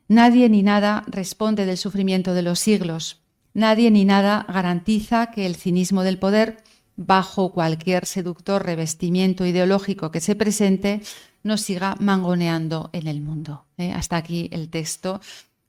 Nadie 0.08 0.50
ni 0.50 0.64
nada 0.64 1.04
responde 1.06 1.68
del 1.68 1.78
sufrimiento 1.78 2.34
de 2.34 2.42
los 2.42 2.60
siglos. 2.60 3.22
Nadie 3.54 3.92
ni 3.92 4.04
nada 4.04 4.44
garantiza 4.50 5.30
que 5.30 5.46
el 5.46 5.56
cinismo 5.56 6.02
del 6.02 6.18
poder 6.18 6.64
bajo 6.96 7.52
cualquier 7.52 8.08
seductor 8.08 8.66
revestimiento 8.66 9.46
ideológico 9.46 10.10
que 10.10 10.20
se 10.20 10.36
presente, 10.36 11.02
nos 11.44 11.62
siga 11.62 11.96
mangoneando 12.00 12.90
en 12.92 13.06
el 13.06 13.22
mundo. 13.22 13.68
¿eh? 13.78 13.92
Hasta 13.92 14.18
aquí 14.18 14.50
el 14.52 14.70
texto, 14.70 15.22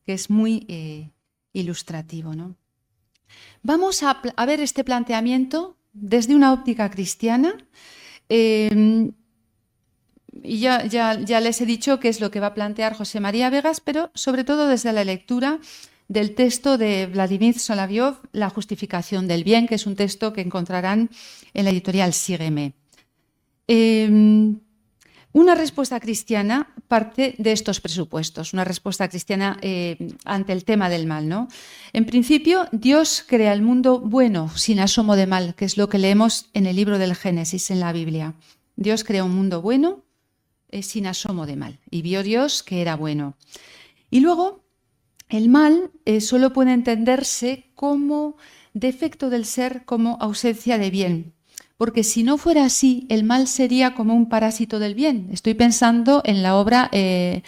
que 0.06 0.14
es 0.14 0.30
muy 0.30 0.64
eh, 0.68 1.10
ilustrativo. 1.52 2.32
Vamos 3.62 4.02
a, 4.02 4.22
ver 4.46 4.60
este 4.60 4.84
planteamiento 4.84 5.76
desde 5.92 6.34
una 6.34 6.54
óptica 6.54 6.90
cristiana. 6.90 7.56
Em, 8.28 9.12
y 10.42 10.58
ya, 10.60 10.86
ya, 10.86 11.18
ya 11.20 11.40
les 11.40 11.60
he 11.60 11.66
dicho 11.66 11.98
qué 12.00 12.08
es 12.08 12.20
lo 12.20 12.30
que 12.30 12.40
va 12.40 12.48
a 12.48 12.54
plantear 12.54 12.94
José 12.94 13.20
María 13.20 13.50
Vegas, 13.50 13.80
pero 13.80 14.10
sobre 14.14 14.44
todo 14.44 14.68
desde 14.68 14.92
la 14.92 15.04
lectura 15.04 15.60
del 16.08 16.34
texto 16.34 16.78
de 16.78 17.06
Vladimir 17.06 17.58
Solaviov, 17.58 18.18
La 18.32 18.50
justificación 18.50 19.26
del 19.26 19.44
bien, 19.44 19.66
que 19.66 19.74
es 19.74 19.86
un 19.86 19.96
texto 19.96 20.32
que 20.32 20.40
encontrarán 20.40 21.10
en 21.54 21.64
la 21.64 21.70
editorial 21.70 22.12
Sígueme. 22.12 22.74
Em, 23.66 24.60
una 25.36 25.54
respuesta 25.54 26.00
cristiana 26.00 26.72
parte 26.88 27.34
de 27.36 27.52
estos 27.52 27.82
presupuestos, 27.82 28.54
una 28.54 28.64
respuesta 28.64 29.06
cristiana 29.06 29.58
eh, 29.60 29.98
ante 30.24 30.54
el 30.54 30.64
tema 30.64 30.88
del 30.88 31.06
mal. 31.06 31.28
¿no? 31.28 31.48
En 31.92 32.06
principio, 32.06 32.66
Dios 32.72 33.22
crea 33.26 33.52
el 33.52 33.60
mundo 33.60 34.00
bueno, 34.00 34.48
sin 34.56 34.80
asomo 34.80 35.14
de 35.14 35.26
mal, 35.26 35.54
que 35.54 35.66
es 35.66 35.76
lo 35.76 35.90
que 35.90 35.98
leemos 35.98 36.48
en 36.54 36.64
el 36.64 36.74
libro 36.74 36.96
del 36.96 37.14
Génesis, 37.14 37.70
en 37.70 37.80
la 37.80 37.92
Biblia. 37.92 38.32
Dios 38.76 39.04
crea 39.04 39.24
un 39.24 39.34
mundo 39.34 39.60
bueno, 39.60 40.06
eh, 40.70 40.82
sin 40.82 41.06
asomo 41.06 41.44
de 41.44 41.56
mal, 41.56 41.80
y 41.90 42.00
vio 42.00 42.22
Dios 42.22 42.62
que 42.62 42.80
era 42.80 42.96
bueno. 42.96 43.36
Y 44.08 44.20
luego 44.20 44.64
el 45.28 45.50
mal 45.50 45.90
eh, 46.06 46.22
solo 46.22 46.54
puede 46.54 46.72
entenderse 46.72 47.72
como 47.74 48.38
defecto 48.72 49.28
del 49.28 49.44
ser, 49.44 49.84
como 49.84 50.16
ausencia 50.18 50.78
de 50.78 50.88
bien. 50.88 51.35
Porque 51.76 52.04
si 52.04 52.22
no 52.22 52.38
fuera 52.38 52.64
así, 52.64 53.06
el 53.10 53.24
mal 53.24 53.46
sería 53.46 53.94
como 53.94 54.14
un 54.14 54.28
parásito 54.28 54.78
del 54.78 54.94
bien. 54.94 55.28
Estoy 55.30 55.54
pensando 55.54 56.22
en 56.24 56.42
la 56.42 56.56
obra 56.56 56.88
eh, 56.92 57.42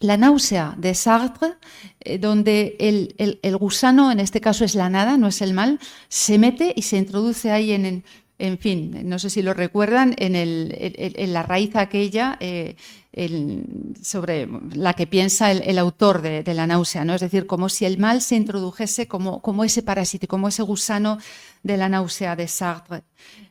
La 0.00 0.18
náusea 0.18 0.74
de 0.76 0.94
Sartre, 0.94 1.54
eh, 2.00 2.18
donde 2.18 2.76
el, 2.78 3.56
gusano, 3.56 4.12
en 4.12 4.20
este 4.20 4.42
caso 4.42 4.64
es 4.64 4.74
la 4.74 4.90
nada, 4.90 5.16
no 5.16 5.28
es 5.28 5.40
el 5.40 5.54
mal, 5.54 5.80
se 6.08 6.36
mete 6.36 6.74
y 6.76 6.82
se 6.82 6.98
introduce 6.98 7.50
ahí 7.50 7.72
en, 7.72 8.04
en 8.38 8.58
fin, 8.58 9.08
no 9.08 9.18
sé 9.18 9.30
si 9.30 9.40
lo 9.40 9.54
recuerdan, 9.54 10.14
en, 10.18 11.32
la 11.32 11.42
raíz 11.42 11.74
aquella 11.74 12.38
sobre 14.02 14.46
la 14.74 14.92
que 14.92 15.06
piensa 15.06 15.50
el, 15.50 15.78
autor 15.78 16.20
de, 16.20 16.54
la 16.54 16.66
náusea, 16.66 17.06
¿no? 17.06 17.14
Es 17.14 17.22
decir, 17.22 17.46
como 17.46 17.70
si 17.70 17.86
el 17.86 17.96
mal 17.96 18.20
se 18.20 18.36
introdujese 18.36 19.08
como, 19.08 19.40
como 19.40 19.64
ese 19.64 19.82
parásito, 19.82 20.26
como 20.26 20.48
ese 20.48 20.62
gusano 20.62 21.16
de 21.66 21.76
la 21.76 21.88
náusea 21.88 22.36
de 22.36 22.46
Sartre. 22.48 23.02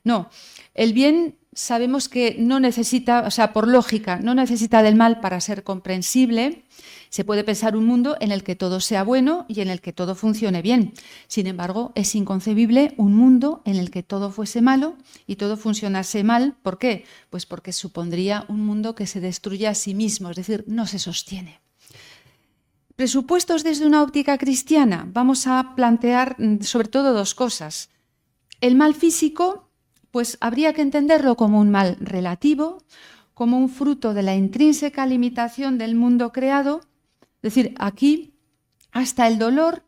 No, 0.04 0.30
el 0.74 0.94
bien 0.94 1.36
sabemos 1.54 2.10
que 2.10 2.36
no 2.40 2.60
necesita, 2.60 3.24
o 3.26 3.32
sea, 3.32 3.54
por 3.54 3.68
lógica, 3.68 4.20
no 4.20 4.36
necesita 4.36 4.84
del 4.84 4.96
mal 4.96 5.20
para 5.20 5.40
ser 5.42 5.64
comprensible. 5.64 6.64
Se 7.10 7.24
puede 7.24 7.44
pensar 7.44 7.78
un 7.78 7.86
mundo 7.86 8.18
en 8.20 8.32
el 8.32 8.44
que 8.44 8.56
todo 8.56 8.80
sea 8.82 9.04
bueno 9.04 9.46
y 9.48 9.62
en 9.62 9.70
el 9.70 9.80
que 9.80 9.94
todo 9.94 10.16
funcione 10.16 10.62
bien. 10.62 10.94
Sin 11.28 11.48
embargo, 11.48 11.94
es 11.96 12.14
inconcebible 12.16 12.94
un 12.98 13.16
mundo 13.16 13.62
en 13.66 13.78
el 13.78 13.90
que 13.90 14.04
todo 14.04 14.32
fuese 14.32 14.62
malo 14.62 14.96
y 15.28 15.38
todo 15.38 15.56
funcionase 15.56 16.24
mal. 16.24 16.56
¿Por 16.62 16.78
qué? 16.78 17.06
Pues 17.30 17.46
porque 17.46 17.72
supondría 17.72 18.46
un 18.50 18.66
mundo 18.66 18.96
que 18.96 19.08
se 19.08 19.22
destruye 19.22 19.68
a 19.68 19.76
sí 19.76 19.94
mismo, 19.94 20.30
es 20.30 20.36
decir, 20.36 20.66
no 20.68 20.88
se 20.88 21.00
sostiene. 21.00 21.62
Presupuestos 22.96 23.64
desde 23.64 23.86
una 23.86 24.04
óptica 24.04 24.38
cristiana. 24.38 25.06
Vamos 25.12 25.48
a 25.48 25.74
plantear 25.76 26.36
mm, 26.40 26.62
sobre 26.62 26.88
todo 26.88 27.14
dos 27.14 27.36
cosas. 27.36 27.90
El 28.62 28.76
mal 28.76 28.96
físico, 28.96 29.70
pues 30.12 30.38
habría 30.42 30.74
que 30.74 30.82
entenderlo 30.82 31.36
como 31.36 31.60
un 31.60 31.70
mal 31.70 31.98
relativo, 32.00 32.84
como 33.34 33.58
un 33.58 33.70
fruto 33.70 34.14
de 34.14 34.24
la 34.24 34.36
intrínseca 34.36 35.06
limitación 35.06 35.78
del 35.78 35.96
mundo 35.96 36.32
creado 36.32 36.82
es 37.46 37.54
decir, 37.54 37.76
aquí 37.78 38.34
hasta 38.92 39.28
el 39.28 39.38
dolor 39.38 39.84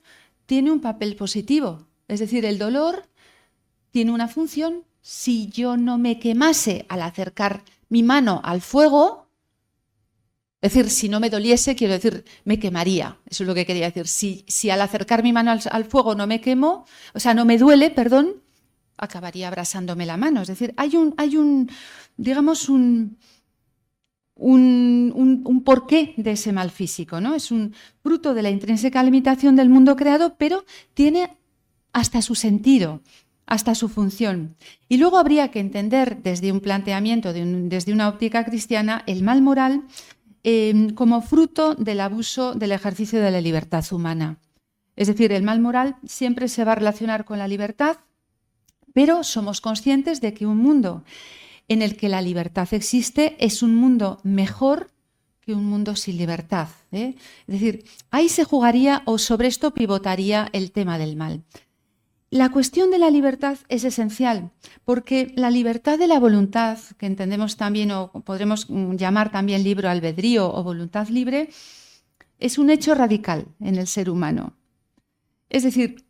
tiene 0.46 0.72
un 0.72 0.80
papel 0.80 1.16
positivo. 1.16 1.88
Es 2.08 2.20
decir, 2.20 2.46
el 2.46 2.60
dolor 2.60 3.10
tiene 3.90 4.12
una 4.12 4.28
función. 4.28 4.84
Si 5.02 5.48
yo 5.48 5.76
no 5.76 5.98
me 5.98 6.20
quemase 6.20 6.86
al 6.88 7.02
acercar 7.02 7.64
mi 7.90 8.04
mano 8.04 8.42
al 8.44 8.62
fuego, 8.62 9.32
es 10.62 10.72
decir, 10.72 10.92
si 10.92 11.10
no 11.10 11.20
me 11.20 11.32
doliese, 11.32 11.76
quiero 11.76 11.94
decir, 11.94 12.26
me 12.46 12.60
quemaría. 12.60 13.18
Eso 13.26 13.44
es 13.44 13.48
lo 13.48 13.56
que 13.56 13.66
quería 13.66 13.88
decir. 13.88 14.08
Si, 14.08 14.46
si 14.48 14.70
al 14.70 14.82
acercar 14.82 15.24
mi 15.24 15.34
mano 15.34 15.50
al, 15.50 15.62
al, 15.72 15.86
fuego 15.86 16.14
no 16.14 16.28
me 16.28 16.42
quemo, 16.42 16.86
o 17.16 17.20
sea, 17.20 17.34
no 17.34 17.44
me 17.44 17.58
duele, 17.58 17.90
perdón, 17.90 18.44
acabaría 18.98 19.48
abrasándome 19.48 20.06
la 20.06 20.18
mano. 20.18 20.42
Es 20.42 20.48
decir, 20.48 20.74
hay 20.78 20.96
un, 20.96 21.14
hay 21.18 21.38
un 21.38 21.70
digamos, 22.18 22.68
un, 22.68 23.18
un, 24.36 25.64
porqué 25.64 26.14
de 26.18 26.32
ese 26.32 26.52
mal 26.52 26.72
físico, 26.72 27.22
¿no? 27.22 27.36
Es 27.36 27.52
un 27.52 27.74
fruto 28.02 28.34
de 28.34 28.42
la 28.42 28.50
intrínseca 28.50 29.04
limitación 29.04 29.56
del 29.56 29.70
mundo 29.70 29.96
creado, 29.96 30.36
pero 30.38 30.66
tiene 30.94 31.38
hasta 31.94 32.22
su 32.22 32.36
sentido, 32.36 33.02
hasta 33.46 33.76
su 33.76 33.88
función. 33.88 34.56
Y 34.90 34.98
luego 34.98 35.18
habría 35.18 35.50
que 35.50 35.60
entender 35.60 36.22
desde 36.22 36.52
un 36.52 36.60
planteamiento, 36.60 37.34
desde 37.34 37.94
una 37.94 38.10
óptica 38.10 38.44
cristiana, 38.46 39.04
el 39.08 39.24
mal 39.24 39.42
moral 39.42 39.84
em, 40.44 40.90
como 40.92 41.22
fruto 41.22 41.76
del 41.76 42.02
abuso 42.02 42.54
del 42.54 42.72
ejercicio 42.72 43.20
de 43.22 43.32
la 43.32 43.42
libertad 43.42 43.86
humana. 43.92 44.40
Es 44.96 45.08
decir, 45.08 45.32
el 45.32 45.44
mal 45.44 45.60
moral 45.60 45.98
siempre 46.06 46.48
se 46.48 46.64
va 46.64 46.72
a 46.72 46.76
relacionar 46.76 47.24
con 47.24 47.38
la 47.38 47.48
libertad, 47.48 47.98
pero 48.98 49.24
somos 49.24 49.62
conscientes 49.62 50.22
de 50.22 50.34
que 50.34 50.48
un 50.48 50.58
mundo 50.58 51.04
en 51.68 51.84
el 51.84 51.98
que 51.98 52.10
la 52.10 52.20
libertad 52.20 52.68
existe 52.74 53.36
es 53.38 53.62
un 53.62 53.76
mundo 53.76 54.20
mejor 54.24 54.90
que 55.40 55.54
un 55.54 55.66
mundo 55.66 55.96
sin 55.96 56.18
libertad. 56.18 56.70
¿eh? 56.92 57.14
Es 57.46 57.54
decir, 57.60 57.86
ahí 58.10 58.28
se 58.28 58.44
jugaría 58.44 59.04
o 59.06 59.20
sobre 59.20 59.50
esto 59.50 59.72
pivotaría 59.72 60.50
el 60.52 60.72
tema 60.72 60.98
del 60.98 61.16
mal. 61.16 61.44
La 62.32 62.50
cuestión 62.50 62.90
de 62.90 62.98
la 62.98 63.12
libertad 63.12 63.60
es 63.70 63.84
esencial 63.84 64.50
porque 64.84 65.32
la 65.36 65.52
libertad 65.52 66.00
de 66.00 66.08
la 66.08 66.20
voluntad, 66.20 66.80
que 66.98 67.06
entendemos 67.06 67.56
también 67.56 67.92
o 67.92 68.10
podremos 68.26 68.66
llamar 68.68 69.32
también 69.32 69.64
libro 69.64 69.92
albedrío 69.92 70.52
o 70.52 70.64
voluntad 70.64 71.08
libre, 71.10 71.52
es 72.40 72.58
un 72.58 72.72
hecho 72.72 72.96
radical 72.96 73.46
en 73.60 73.76
el 73.76 73.86
ser 73.86 74.10
humano. 74.10 74.54
Es 75.50 75.62
decir, 75.62 76.07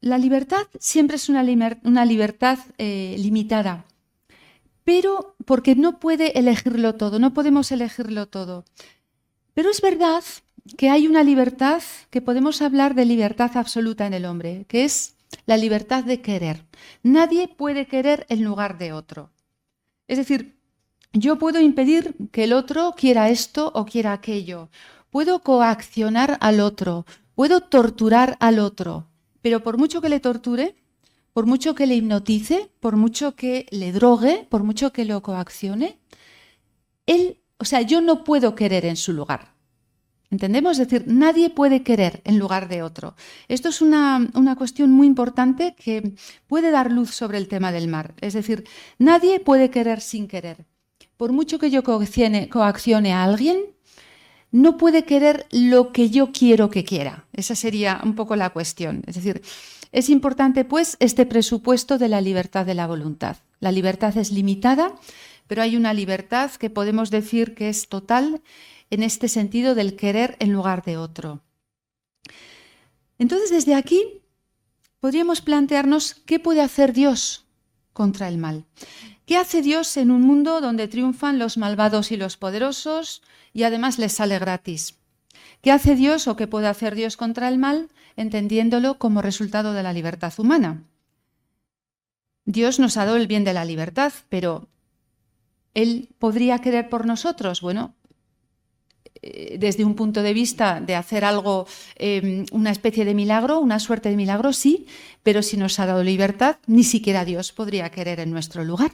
la 0.00 0.18
libertad 0.18 0.66
siempre 0.78 1.16
es 1.16 1.28
una, 1.28 1.42
libertad 1.42 2.58
eh, 2.78 3.16
limitada 3.18 3.84
pero 4.88 5.36
porque 5.44 5.76
no 5.76 6.00
puede 6.00 6.38
elegirlo 6.38 6.94
todo, 6.94 7.18
no 7.18 7.34
podemos 7.34 7.70
elegirlo 7.72 8.26
todo. 8.26 8.64
Pero 9.52 9.70
es 9.70 9.82
verdad 9.82 10.24
que 10.78 10.88
hay 10.88 11.06
una 11.06 11.22
libertad, 11.22 11.82
que 12.08 12.22
podemos 12.22 12.62
hablar 12.62 12.94
de 12.94 13.04
libertad 13.04 13.50
absoluta 13.58 14.06
en 14.06 14.14
el 14.14 14.24
hombre, 14.24 14.64
que 14.66 14.86
es 14.86 15.16
la 15.44 15.58
libertad 15.58 16.04
de 16.04 16.22
querer. 16.22 16.64
Nadie 17.02 17.48
puede 17.48 17.86
querer 17.86 18.24
en 18.30 18.42
lugar 18.42 18.78
de 18.78 18.94
otro. 18.94 19.28
Es 20.06 20.16
decir, 20.16 20.56
yo 21.12 21.36
puedo 21.36 21.60
impedir 21.60 22.14
que 22.32 22.44
el 22.44 22.54
otro 22.54 22.94
quiera 22.96 23.28
esto 23.28 23.70
o 23.74 23.84
quiera 23.84 24.14
aquello. 24.14 24.70
Puedo 25.10 25.42
coaccionar 25.42 26.38
al 26.40 26.60
otro, 26.60 27.04
puedo 27.34 27.60
torturar 27.60 28.38
al 28.40 28.58
otro, 28.58 29.06
pero 29.42 29.62
por 29.62 29.78
mucho 29.78 30.00
que 30.00 30.08
le 30.08 30.20
torture, 30.20 30.76
por 31.32 31.46
mucho 31.46 31.74
que 31.74 31.86
le 31.86 31.94
hipnotice, 31.94 32.70
por 32.80 32.96
mucho 32.96 33.36
que 33.36 33.66
le 33.70 33.92
drogue, 33.92 34.46
por 34.48 34.64
mucho 34.64 34.92
que 34.92 35.04
lo 35.04 35.22
coaccione, 35.22 35.98
él, 37.06 37.40
o 37.58 37.64
sea, 37.64 37.82
yo 37.82 38.00
no 38.00 38.24
puedo 38.24 38.54
querer 38.54 38.84
en 38.84 38.96
su 38.96 39.12
lugar. 39.12 39.54
¿Entendemos? 40.30 40.78
Es 40.78 40.88
decir, 40.88 41.06
nadie 41.06 41.48
puede 41.48 41.82
querer 41.82 42.20
en 42.24 42.38
lugar 42.38 42.68
de 42.68 42.82
otro. 42.82 43.14
Esto 43.48 43.70
es 43.70 43.80
una, 43.80 44.28
una, 44.34 44.56
cuestión 44.56 44.90
muy 44.90 45.06
importante 45.06 45.74
que 45.74 46.12
puede 46.46 46.70
dar 46.70 46.92
luz 46.92 47.14
sobre 47.14 47.38
el 47.38 47.48
tema 47.48 47.72
del 47.72 47.88
mar. 47.88 48.14
Es 48.20 48.34
decir, 48.34 48.64
nadie 48.98 49.40
puede 49.40 49.70
querer 49.70 50.02
sin 50.02 50.28
querer. 50.28 50.66
Por 51.16 51.32
mucho 51.32 51.58
que 51.58 51.70
yo 51.70 51.82
coaccione, 51.82 52.50
coaccione 52.50 53.14
a 53.14 53.24
alguien, 53.24 53.58
no 54.50 54.76
puede 54.76 55.04
querer 55.04 55.46
lo 55.50 55.92
que 55.92 56.10
yo 56.10 56.32
quiero 56.32 56.70
que 56.70 56.84
quiera. 56.84 57.26
Esa 57.32 57.54
sería 57.54 58.00
un 58.04 58.14
poco 58.14 58.36
la 58.36 58.50
cuestión. 58.50 59.02
Es 59.06 59.16
decir, 59.16 59.42
es 59.92 60.08
importante 60.08 60.64
pues 60.64 60.96
este 61.00 61.26
presupuesto 61.26 61.98
de 61.98 62.08
la 62.08 62.20
libertad 62.20 62.66
de 62.66 62.74
la 62.74 62.86
voluntad. 62.86 63.36
La 63.60 63.72
libertad 63.72 64.16
es 64.16 64.30
limitada, 64.30 64.94
pero 65.46 65.62
hay 65.62 65.76
una 65.76 65.94
libertad 65.94 66.50
que 66.52 66.70
podemos 66.70 67.10
decir 67.10 67.54
que 67.54 67.68
es 67.68 67.88
total 67.88 68.42
en 68.90 69.02
este 69.02 69.28
sentido 69.28 69.74
del 69.74 69.96
querer 69.96 70.36
en 70.38 70.52
lugar 70.52 70.84
de 70.84 70.96
otro. 70.96 71.42
Entonces, 73.18 73.50
desde 73.50 73.74
aquí 73.74 74.22
podríamos 75.00 75.40
plantearnos 75.40 76.14
qué 76.26 76.38
puede 76.38 76.60
hacer 76.60 76.92
Dios 76.92 77.46
contra 77.92 78.28
el 78.28 78.38
mal. 78.38 78.64
¿Qué 79.28 79.36
hace 79.36 79.60
Dios 79.60 79.94
en 79.98 80.10
un 80.10 80.22
mundo 80.22 80.62
donde 80.62 80.88
triunfan 80.88 81.38
los 81.38 81.58
malvados 81.58 82.12
y 82.12 82.16
los 82.16 82.38
poderosos 82.38 83.20
y 83.52 83.64
además 83.64 83.98
les 83.98 84.14
sale 84.14 84.38
gratis? 84.38 84.96
¿Qué 85.60 85.70
hace 85.70 85.96
Dios 85.96 86.26
o 86.28 86.34
qué 86.34 86.46
puede 86.46 86.66
hacer 86.66 86.94
Dios 86.94 87.18
contra 87.18 87.48
el 87.48 87.58
mal, 87.58 87.90
entendiéndolo 88.16 88.98
como 88.98 89.20
resultado 89.20 89.74
de 89.74 89.82
la 89.82 89.92
libertad 89.92 90.32
humana? 90.38 90.84
Dios 92.46 92.78
nos 92.78 92.96
ha 92.96 93.04
dado 93.04 93.18
el 93.18 93.26
bien 93.26 93.44
de 93.44 93.52
la 93.52 93.66
libertad, 93.66 94.14
pero 94.30 94.70
¿Él 95.74 96.08
podría 96.18 96.60
querer 96.60 96.88
por 96.88 97.04
nosotros? 97.04 97.60
Bueno, 97.60 97.94
eh, 99.20 99.58
desde 99.58 99.84
un 99.84 99.94
punto 99.94 100.22
de 100.22 100.32
vista 100.32 100.80
de 100.80 100.94
hacer 100.94 101.26
algo, 101.26 101.66
em, 101.96 102.46
una 102.50 102.70
especie 102.70 103.04
de 103.04 103.12
milagro, 103.12 103.60
una 103.60 103.78
suerte 103.78 104.08
de 104.08 104.16
milagro, 104.16 104.54
sí, 104.54 104.86
pero 105.22 105.42
si 105.42 105.58
nos 105.58 105.78
ha 105.78 105.84
dado 105.84 106.02
libertad, 106.02 106.56
ni 106.66 106.82
siquiera 106.82 107.26
Dios 107.26 107.52
podría 107.52 107.90
querer 107.90 108.20
en 108.20 108.30
nuestro 108.30 108.64
lugar. 108.64 108.92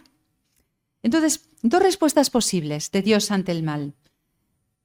Entonces, 1.04 1.50
dos 1.62 1.82
respuestas 1.82 2.30
posibles 2.30 2.90
de 2.90 3.02
Dios 3.02 3.30
ante 3.30 3.52
el 3.52 3.62
mal. 3.62 3.92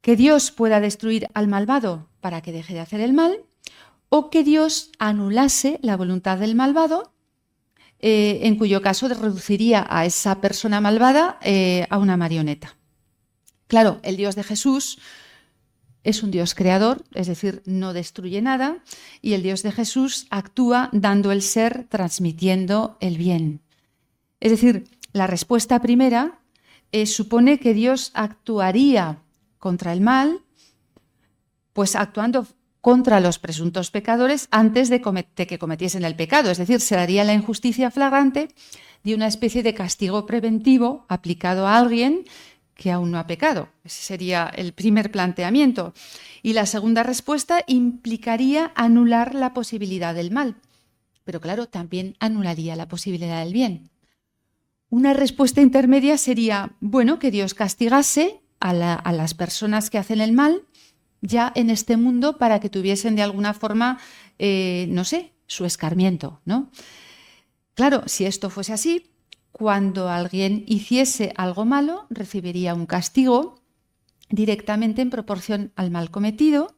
Que 0.02 0.18
Dios 0.18 0.52
pueda 0.52 0.82
destruir 0.82 1.30
al 1.34 1.48
malvado 1.48 2.10
para 2.20 2.42
que 2.42 2.52
deje 2.52 2.74
de 2.74 2.82
hacer 2.82 3.00
el 3.00 3.14
mal, 3.14 3.46
o 4.10 4.30
que 4.30 4.44
Dios 4.44 4.92
anulase 5.00 5.80
la 5.82 5.96
voluntad 5.96 6.38
del 6.38 6.56
malvado, 6.56 7.14
eh, 8.00 8.42
en 8.44 8.58
cuyo 8.58 8.82
caso 8.82 9.08
reduciría 9.08 9.88
a 9.90 10.06
esa 10.06 10.42
persona 10.42 10.82
malvada 10.82 11.40
eh, 11.42 11.88
a 11.90 11.98
una 11.98 12.18
marioneta. 12.18 12.76
Claro, 13.68 14.00
el 14.04 14.18
Dios 14.18 14.36
de 14.36 14.44
Jesús 14.44 15.00
es 16.04 16.22
un 16.22 16.32
Dios 16.32 16.54
creador, 16.54 17.06
es 17.14 17.28
decir, 17.28 17.62
no 17.66 17.94
destruye 17.94 18.42
nada, 18.42 18.84
y 19.22 19.34
el 19.34 19.44
Dios 19.44 19.64
de 19.64 19.72
Jesús 19.72 20.28
actúa 20.32 20.90
dando 20.92 21.32
el 21.32 21.42
ser, 21.42 21.86
transmitiendo 21.88 22.98
el 23.00 23.18
bien. 23.18 23.62
Es 24.42 24.52
decir, 24.52 24.86
la 25.14 25.28
respuesta 25.28 25.82
primera 25.82 26.40
eh, 26.92 27.06
supone 27.06 27.60
que 27.60 27.74
Dios 27.74 28.12
actuaría 28.14 29.20
contra 29.58 29.94
el 29.94 30.02
mal, 30.02 30.42
pues 31.74 31.96
actuando 31.96 32.48
contra 32.82 33.20
los 33.20 33.40
presuntos 33.40 33.92
pecadores 33.92 34.48
antes 34.52 34.90
de, 34.90 35.00
de, 35.36 35.48
que 35.48 35.60
cometiesen 35.60 36.06
el 36.06 36.16
pecado. 36.16 36.50
Es 36.50 36.58
decir, 36.58 36.80
se 36.80 36.96
daría 36.96 37.24
la 37.24 37.34
injusticia 37.34 37.92
flagrante 37.92 38.50
de 39.04 39.16
una 39.16 39.28
especie 39.28 39.64
de 39.64 39.74
castigo 39.74 40.26
preventivo 40.26 41.06
aplicado 41.10 41.68
a 41.68 41.78
alguien 41.78 42.26
que 42.76 42.92
aún 42.92 43.12
no 43.12 43.20
ha 43.20 43.28
pecado. 43.28 43.70
Ese 43.84 44.02
sería 44.04 44.50
el 44.56 44.72
primer 44.72 45.12
planteamiento. 45.12 45.94
Y 46.42 46.54
la 46.54 46.66
segunda 46.66 47.04
respuesta 47.04 47.64
implicaría 47.68 48.72
anular 48.76 49.36
la 49.36 49.54
posibilidad 49.54 50.16
del 50.16 50.32
mal. 50.32 50.56
Pero 51.26 51.42
claro, 51.42 51.68
también 51.68 52.16
anularía 52.20 52.78
la 52.78 52.88
posibilidad 52.88 53.44
del 53.44 53.54
bien. 53.54 53.89
Una 54.90 55.14
respuesta 55.14 55.62
intermedia 55.62 56.18
sería, 56.18 56.76
bueno, 56.80 57.20
que 57.20 57.30
Dios 57.32 57.54
castigase 57.54 58.42
a, 58.60 58.74
las 58.74 59.34
personas 59.34 59.90
que 59.90 59.98
hacen 59.98 60.20
el 60.20 60.34
mal 60.34 60.64
ya 61.22 61.52
en 61.56 61.70
este 61.70 61.96
mundo 61.96 62.38
para 62.38 62.60
que 62.60 62.70
tuviesen 62.70 63.16
de 63.16 63.22
alguna 63.22 63.54
forma, 63.54 64.00
eh, 64.40 64.88
no 64.90 65.04
sé, 65.04 65.34
su 65.48 65.66
escarmiento, 65.66 66.42
¿no? 66.46 66.72
Claro, 67.76 68.04
si 68.08 68.26
esto 68.26 68.50
fuese 68.50 68.74
así, 68.74 69.12
cuando 69.52 70.10
alguien 70.10 70.64
hiciese 70.68 71.34
algo 71.36 71.66
malo, 71.66 72.08
recibiría 72.10 72.74
un 72.74 72.86
castigo 72.86 73.62
directamente 74.30 75.02
en 75.02 75.10
proporción 75.10 75.72
al 75.76 75.92
mal 75.92 76.12
cometido, 76.12 76.76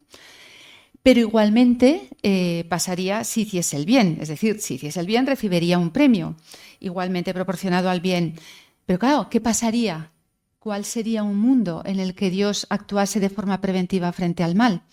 pero 1.03 1.19
igualmente 1.19 2.09
eh, 2.23 2.65
pasaría 2.69 3.23
si 3.23 3.41
hiciese 3.41 3.77
el 3.77 3.85
bien, 3.85 4.17
es 4.21 4.27
decir, 4.27 4.59
si 4.59 4.75
hiciese 4.75 4.99
el 4.99 5.07
bien 5.07 5.25
recibiría 5.25 5.77
un 5.77 5.91
premio, 5.91 6.35
igualmente 6.79 7.33
proporcionado 7.33 7.89
al 7.89 8.01
bien. 8.01 8.35
Pero 8.85 8.99
claro, 8.99 9.29
¿qué 9.29 9.41
pasaría? 9.41 10.11
¿Cuál 10.59 10.85
sería 10.85 11.23
un 11.23 11.37
mundo 11.37 11.81
en 11.85 11.99
el 11.99 12.13
que 12.13 12.29
Dios 12.29 12.67
actuase 12.69 13.19
de 13.19 13.29
forma 13.29 13.61
preventiva 13.61 14.11
frente 14.11 14.43
al 14.43 14.55
mal? 14.55 14.83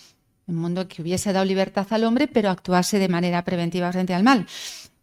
Un 0.46 0.56
mundo 0.56 0.88
que 0.88 1.02
hubiese 1.02 1.32
dado 1.32 1.44
libertad 1.44 1.86
al 1.90 2.04
hombre, 2.04 2.26
pero 2.26 2.48
actuase 2.48 2.98
de 2.98 3.08
manera 3.08 3.44
preventiva 3.44 3.92
frente 3.92 4.14
al 4.14 4.22
mal 4.22 4.46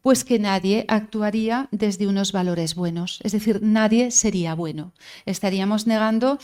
pues 0.05 0.23
que 0.23 0.37
nadie 0.37 0.85
actuaría 0.87 1.67
desde 1.71 2.05
unos 2.05 2.31
valores 2.31 2.75
buenos, 2.75 3.21
es 3.23 3.31
decir, 3.31 3.61
nadie 3.63 4.11
sería 4.11 4.53
bueno. 4.53 4.93
Estaríamos 5.25 5.87
negando, 5.87 6.37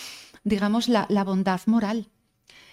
digamos, 0.43 0.89
la, 0.89 1.06
bondad 1.24 1.62
moral. 1.67 2.08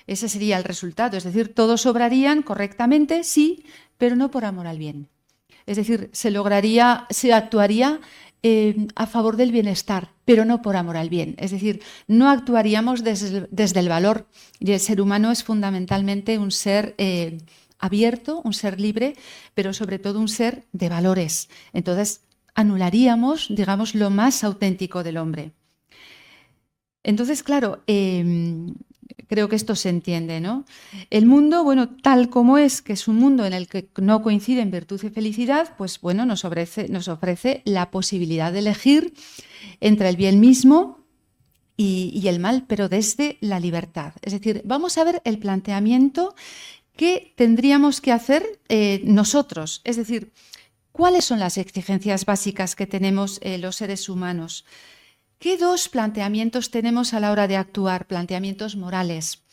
Ese 0.08 0.28
sería 0.28 0.56
el 0.56 0.64
resultado, 0.64 1.16
es 1.16 1.24
decir, 1.24 1.54
todos 1.54 1.86
obrarían 1.86 2.42
correctamente, 2.42 3.22
sí, 3.22 3.64
pero 3.98 4.16
no 4.16 4.30
por 4.30 4.44
amor 4.44 4.66
al 4.66 4.78
bien. 4.78 5.08
Es 5.66 5.76
decir, 5.76 6.08
se 6.12 6.30
lograría, 6.30 7.06
se 7.10 7.32
actuaría 7.34 8.00
eh, 8.42 8.86
a 8.94 9.06
favor 9.06 9.36
del 9.36 9.52
bienestar, 9.52 10.12
pero 10.24 10.46
no 10.46 10.62
por 10.62 10.76
amor 10.76 10.96
al 10.96 11.10
bien. 11.10 11.34
Es 11.38 11.50
decir, 11.50 11.82
no 12.06 12.30
actuaríamos 12.30 13.04
desde, 13.04 13.80
el 13.80 13.88
valor. 13.88 14.26
Y 14.58 14.72
el 14.72 14.80
ser 14.80 15.00
humano 15.02 15.30
es 15.30 15.44
fundamentalmente 15.44 16.38
un 16.38 16.52
ser 16.52 16.94
eh, 16.96 17.38
abierto, 17.78 18.40
un 18.44 18.54
ser 18.54 18.80
libre, 18.80 19.14
pero 19.54 19.74
sobre 19.74 19.98
todo 19.98 20.20
un 20.20 20.28
ser 20.28 20.64
de 20.72 20.88
valores. 20.88 21.50
Entonces, 21.74 22.22
anularíamos, 22.54 23.48
digamos, 23.50 23.94
lo 23.94 24.08
más 24.08 24.42
auténtico 24.42 25.02
del 25.02 25.18
hombre. 25.18 25.52
Entonces, 27.02 27.42
claro, 27.42 27.82
em, 27.86 28.74
creo 29.26 29.48
que 29.48 29.56
esto 29.56 29.74
se 29.74 29.88
entiende, 29.88 30.40
¿no? 30.40 30.64
El 31.10 31.26
mundo, 31.26 31.64
bueno, 31.64 31.88
tal 31.88 32.30
como 32.30 32.58
es, 32.58 32.82
que 32.82 32.92
es 32.92 33.08
un 33.08 33.16
mundo 33.16 33.44
en 33.44 33.52
el 33.52 33.68
que 33.68 33.88
no 33.96 34.22
coinciden 34.22 34.70
virtud 34.70 35.02
y 35.02 35.10
felicidad, 35.10 35.74
pues 35.76 36.00
bueno, 36.00 36.24
nos 36.24 36.44
ofrece, 36.44 36.88
la 37.64 37.90
posibilidad 37.90 38.52
de 38.52 38.60
elegir 38.60 39.14
entre 39.80 40.08
el 40.08 40.16
bien 40.16 40.40
mismo 40.40 41.04
y, 41.76 42.26
el 42.26 42.40
mal, 42.40 42.64
pero 42.66 42.88
desde 42.88 43.38
la 43.40 43.60
libertad. 43.60 44.12
Es 44.22 44.32
decir, 44.32 44.62
vamos 44.64 44.98
a 44.98 45.04
ver 45.04 45.22
el 45.24 45.38
planteamiento 45.38 46.34
¿Qué 46.98 47.32
tendríamos 47.36 48.00
que 48.00 48.10
hacer 48.10 48.60
eh, 48.68 49.02
nosotros? 49.04 49.82
Es 49.84 49.94
decir, 49.96 50.32
¿cuáles 50.90 51.24
son 51.24 51.38
las 51.38 51.56
exigencias 51.56 52.24
básicas 52.24 52.74
que 52.74 52.88
tenemos 52.88 53.38
eh, 53.40 53.56
los 53.56 53.76
seres 53.76 54.08
humanos? 54.08 54.64
¿Qué 55.38 55.56
dos 55.56 55.88
planteamientos 55.88 56.72
tenemos 56.72 57.14
a 57.14 57.20
la 57.20 57.30
hora 57.30 57.46
de 57.46 57.56
actuar? 57.56 58.08
Planteamientos 58.08 58.74
morales. 58.74 59.44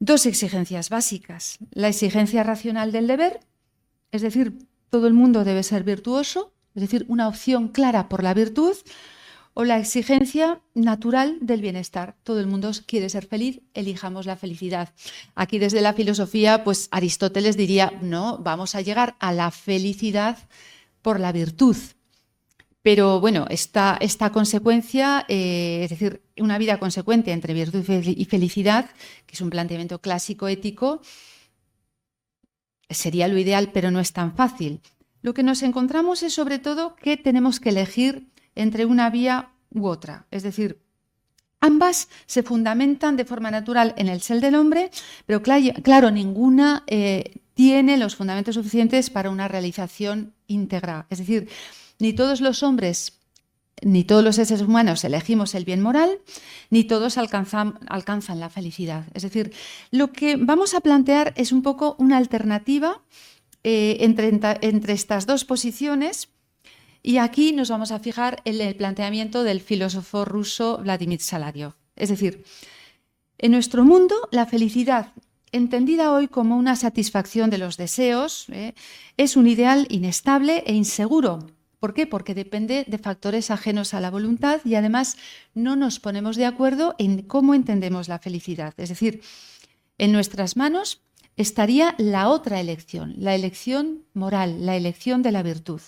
Dos 0.00 0.24
exigencias 0.24 0.88
básicas. 0.88 1.58
La 1.72 1.88
exigencia 1.88 2.42
racional 2.42 2.90
del 2.90 3.06
deber, 3.06 3.40
es 4.12 4.22
decir, 4.22 4.66
todo 4.88 5.06
el 5.06 5.12
mundo 5.12 5.44
debe 5.44 5.62
ser 5.62 5.84
virtuoso, 5.84 6.54
es 6.74 6.80
decir, 6.80 7.04
una 7.08 7.28
opción 7.28 7.68
clara 7.68 8.08
por 8.08 8.22
la 8.22 8.32
virtud, 8.32 8.76
o 9.52 9.64
la 9.64 9.78
exigencia 9.78 10.60
natural 10.72 11.36
del 11.42 11.60
bienestar. 11.60 12.16
Todo 12.22 12.40
el 12.40 12.46
mundo 12.46 12.70
quiere 12.86 13.10
ser 13.10 13.26
feliz, 13.26 13.60
elijamos 13.74 14.24
la 14.24 14.36
felicidad. 14.36 14.94
Aquí 15.34 15.58
desde 15.58 15.82
la 15.82 15.92
filosofía, 15.92 16.64
pues 16.64 16.88
Aristóteles 16.92 17.58
diría, 17.58 17.92
no, 18.00 18.38
vamos 18.38 18.74
a 18.74 18.80
llegar 18.80 19.16
a 19.18 19.32
la 19.32 19.50
felicidad 19.50 20.38
por 21.02 21.20
la 21.20 21.32
virtud. 21.32 21.76
Pero 22.82 23.20
bueno, 23.20 23.46
esta, 23.50 23.98
consecuencia, 24.32 25.24
eh, 25.28 25.80
es 25.84 25.90
decir, 25.90 26.22
una 26.38 26.58
vida 26.58 26.78
consecuente 26.78 27.32
entre 27.32 27.54
virtud 27.54 27.84
y 27.88 28.24
felicidad, 28.24 28.88
que 29.26 29.34
es 29.34 29.40
un 29.40 29.50
planteamiento 29.50 30.00
clásico 30.00 30.48
ético, 30.48 31.02
sería 32.88 33.28
lo 33.28 33.38
ideal, 33.38 33.70
pero 33.72 33.90
no 33.90 34.00
es 34.00 34.12
tan 34.12 34.34
fácil. 34.34 34.80
Lo 35.22 35.34
que 35.34 35.42
nos 35.42 35.62
encontramos 35.62 36.22
es 36.22 36.32
sobre 36.32 36.58
todo 36.58 36.94
que 36.96 37.16
tenemos 37.16 37.60
que 37.60 37.70
elegir 37.70 38.28
entre 38.54 38.84
una 38.84 39.10
vía 39.10 39.50
u 39.70 39.86
otra. 39.86 40.26
Es 40.30 40.42
decir, 40.42 40.80
ambas 41.60 42.08
se 42.26 42.42
fundamentan 42.42 43.16
de 43.16 43.24
forma 43.24 43.50
natural 43.50 43.94
en 43.96 44.08
el 44.08 44.20
ser 44.20 44.40
del 44.40 44.54
hombre, 44.54 44.90
pero 45.26 45.42
claro, 45.42 46.10
ninguna 46.10 46.84
eh, 46.86 47.40
tiene 47.54 47.96
los 47.96 48.14
fundamentos 48.14 48.54
suficientes 48.54 49.10
para 49.10 49.30
una 49.30 49.48
realización 49.48 50.34
íntegra. 50.46 51.06
Es 51.10 51.18
decir, 51.18 51.48
ni 51.98 52.12
todos 52.12 52.40
los 52.40 52.62
hombres 52.62 53.18
ni 53.82 54.04
todos 54.04 54.24
los 54.24 54.36
seres 54.36 54.60
humanos 54.60 55.04
elegimos 55.04 55.54
el 55.54 55.64
bien 55.64 55.80
moral, 55.80 56.18
ni 56.70 56.84
todos 56.84 57.18
alcanzan, 57.18 57.78
la 58.36 58.50
felicidad. 58.50 59.04
Es 59.14 59.22
decir, 59.22 59.52
lo 59.90 60.12
que 60.12 60.36
vamos 60.36 60.74
a 60.74 60.80
plantear 60.80 61.32
es 61.36 61.52
un 61.52 61.62
poco 61.62 61.96
una 61.98 62.16
alternativa 62.16 63.02
eh, 63.64 63.98
entre, 64.00 64.92
estas 64.92 65.26
dos 65.26 65.44
posiciones 65.44 66.28
y 67.02 67.18
aquí 67.18 67.52
nos 67.52 67.70
vamos 67.70 67.92
a 67.92 67.98
fijar 67.98 68.42
en 68.44 68.60
el 68.60 68.74
planteamiento 68.74 69.44
del 69.44 69.60
filósofo 69.60 70.24
ruso 70.24 70.78
Vladimir 70.78 71.20
Salariov. 71.20 71.74
Es 71.96 72.08
decir, 72.08 72.44
En 73.40 73.52
nuestro 73.52 73.84
mundo, 73.84 74.16
la 74.32 74.46
felicidad, 74.46 75.12
entendida 75.52 76.12
hoy 76.12 76.26
como 76.26 76.56
una 76.56 76.74
satisfacción 76.74 77.50
de 77.50 77.58
los 77.58 77.76
deseos, 77.76 78.46
¿eh? 78.50 78.74
es 79.16 79.36
un 79.36 79.46
ideal 79.46 79.86
inestable 79.90 80.64
e 80.66 80.74
inseguro. 80.74 81.46
¿Por 81.78 81.94
qué? 81.94 82.06
Porque 82.06 82.34
depende 82.34 82.84
de 82.86 82.98
factores 82.98 83.50
ajenos 83.50 83.94
a 83.94 84.00
la 84.00 84.10
voluntad 84.10 84.60
y 84.64 84.74
además 84.74 85.16
no 85.54 85.76
nos 85.76 86.00
ponemos 86.00 86.36
de 86.36 86.46
acuerdo 86.46 86.96
en 86.98 87.22
cómo 87.22 87.54
entendemos 87.54 88.08
la 88.08 88.18
felicidad. 88.18 88.74
Es 88.78 88.88
decir, 88.88 89.22
en 89.96 90.12
nuestras 90.12 90.56
manos 90.56 91.02
estaría 91.36 91.94
la 91.98 92.28
otra 92.28 92.60
elección, 92.60 93.14
la 93.16 93.34
elección 93.34 94.04
moral, 94.12 94.66
la 94.66 94.76
elección 94.76 95.22
de 95.22 95.32
la 95.32 95.42
virtud. 95.42 95.80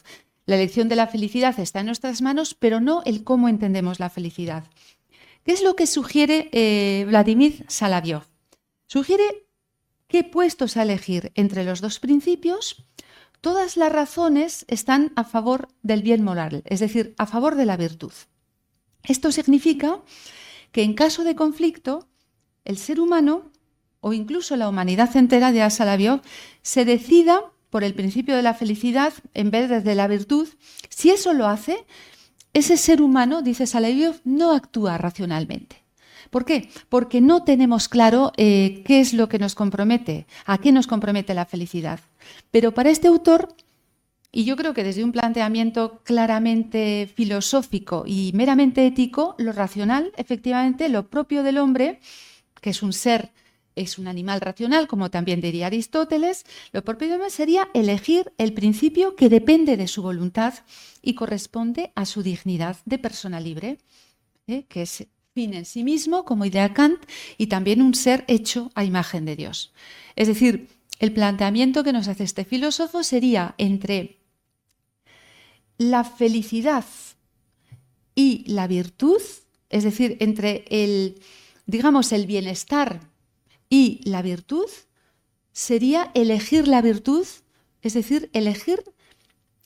La 0.46 0.57
elección 0.57 0.88
de 0.88 0.96
la 0.96 1.07
felicidad 1.07 1.59
está 1.59 1.81
en 1.81 1.87
nuestras 1.87 2.22
manos, 2.22 2.55
pero 2.55 2.81
no 2.81 3.03
el 3.05 3.24
cómo 3.24 3.48
entendemos 3.48 4.00
la 4.00 4.11
felicidad. 4.11 4.64
¿Qué 5.44 5.53
es 5.53 5.62
lo 5.62 5.74
que 5.74 5.87
sugiere 5.87 6.48
eh, 6.53 7.05
Vladimir 7.09 7.64
Salaviov? 7.68 8.24
Sugiere 8.87 9.46
que 10.09 10.24
puestos 10.24 10.76
a 10.76 10.83
elegir 10.83 11.31
entre 11.37 11.64
los 11.64 11.81
dos 11.81 12.00
principios, 12.00 12.85
todas 13.40 13.76
las 13.76 13.92
razones 13.92 14.64
están 14.68 15.12
a 15.16 15.24
favor 15.24 15.68
del 15.83 16.03
bien 16.03 16.22
moral, 16.22 16.62
es 16.66 16.81
decir, 16.81 17.14
a 17.18 17.26
favor 17.26 17.55
de 17.55 17.66
la 17.66 17.76
virtud. 17.76 18.12
Esto 19.03 19.33
significa 19.33 20.00
que 20.72 20.83
en 20.83 20.94
caso 20.94 21.24
de 21.24 21.35
conflicto, 21.35 22.09
el 22.64 22.76
ser 22.76 23.00
humano 23.00 23.50
o 24.00 24.12
incluso 24.12 24.57
la 24.57 24.68
humanidad 24.68 25.14
entera 25.16 25.53
de 25.53 25.62
Asalaviov 25.62 26.20
se 26.62 26.85
decida 26.85 27.53
por 27.70 27.85
el 27.85 27.94
principio 27.94 28.37
de 28.37 28.42
la 28.42 28.55
felicidad 28.55 29.12
en 29.35 29.50
vez 29.50 29.85
de 29.85 29.94
la 29.94 30.09
virtud, 30.09 30.48
si 30.88 31.11
eso 31.11 31.33
lo 31.33 31.46
hace, 31.46 31.87
ese 32.53 32.76
ser 32.76 33.00
humano, 33.00 33.42
dice 33.42 33.66
Salaviov, 33.66 34.16
no 34.24 34.53
actúa 34.53 34.98
racionalmente. 34.98 35.80
¿Por 36.31 36.45
qué? 36.45 36.71
Porque 36.88 37.21
no 37.21 37.43
tenemos 37.43 37.88
claro 37.88 38.33
eh, 38.37 38.83
qué 38.87 39.01
es 39.01 39.12
lo 39.12 39.29
que 39.29 39.38
nos 39.38 39.55
compromete, 39.55 40.27
a 40.47 40.59
qué 40.59 40.73
nos 40.73 40.87
compromete 40.87 41.35
la 41.35 41.45
felicidad. 41.45 42.01
Pero 42.51 42.73
para 42.73 42.90
este 42.90 43.09
autor, 43.09 43.55
y 44.33 44.45
yo 44.45 44.57
creo 44.57 44.73
que 44.73 44.85
desde 44.85 45.03
un 45.03 45.11
planteamiento 45.11 46.01
claramente 46.05 47.11
filosófico 47.12 48.05
y 48.07 48.31
meramente 48.35 48.87
ético, 48.87 49.35
lo 49.38 49.53
racional, 49.53 50.12
efectivamente, 50.16 50.88
lo 50.88 51.09
propio 51.09 51.43
del 51.43 51.59
hombre, 51.59 52.01
que 52.61 52.71
es 52.71 52.83
un 52.83 52.93
ser 52.93 53.33
es 53.77 53.99
un 53.99 54.09
animal 54.09 54.40
racional, 54.40 54.88
como 54.88 55.11
también 55.11 55.40
diría 55.40 55.66
Aristóteles, 55.66 56.45
lo 56.73 56.83
propio 56.83 57.09
del 57.09 57.14
hombre 57.16 57.31
sería 57.31 57.69
elegir 57.73 58.33
el 58.37 58.53
principio 58.53 59.16
que 59.16 59.29
depende 59.29 59.77
de 59.77 59.88
su 59.88 60.03
voluntad 60.03 60.55
y 61.03 61.14
corresponde 61.14 61.93
a 61.95 62.05
su 62.05 62.23
dignidad 62.23 62.77
de 62.85 62.99
persona 62.99 63.40
libre, 63.40 63.79
¿eh? 64.47 64.64
que 64.69 64.83
es 64.83 65.07
fin 65.35 65.55
en 65.55 65.64
sí 65.64 65.85
mismo, 65.85 66.25
como 66.25 66.45
idea 66.45 66.75
Kant, 66.75 67.01
y 67.38 67.47
también 67.47 67.83
un 67.83 67.95
ser 67.95 68.25
hecho 68.27 68.71
a 68.75 68.85
imagen 68.85 69.25
de 69.25 69.37
Dios. 69.37 69.73
Es 70.16 70.29
decir, 70.29 70.69
el 70.99 71.12
planteamiento 71.12 71.85
que 71.85 71.93
nos 71.93 72.09
hace 72.09 72.25
este 72.25 72.45
filósofo 72.45 73.05
sería 73.05 73.55
entre 73.57 74.19
la 75.79 76.05
felicidad 76.05 76.85
y 78.14 78.45
la 78.47 78.66
virtud, 78.66 79.23
es 79.71 79.85
decir, 79.85 80.16
entre 80.21 80.64
el, 80.69 81.21
digamos, 81.66 82.12
el 82.12 82.27
bienestar 82.27 83.01
y 83.69 84.01
la 84.05 84.23
virtud, 84.23 84.69
sería 85.53 86.11
elegir 86.14 86.66
la 86.66 86.83
virtud, 86.83 87.27
es 87.83 87.95
decir, 87.95 88.31
elegir 88.33 88.83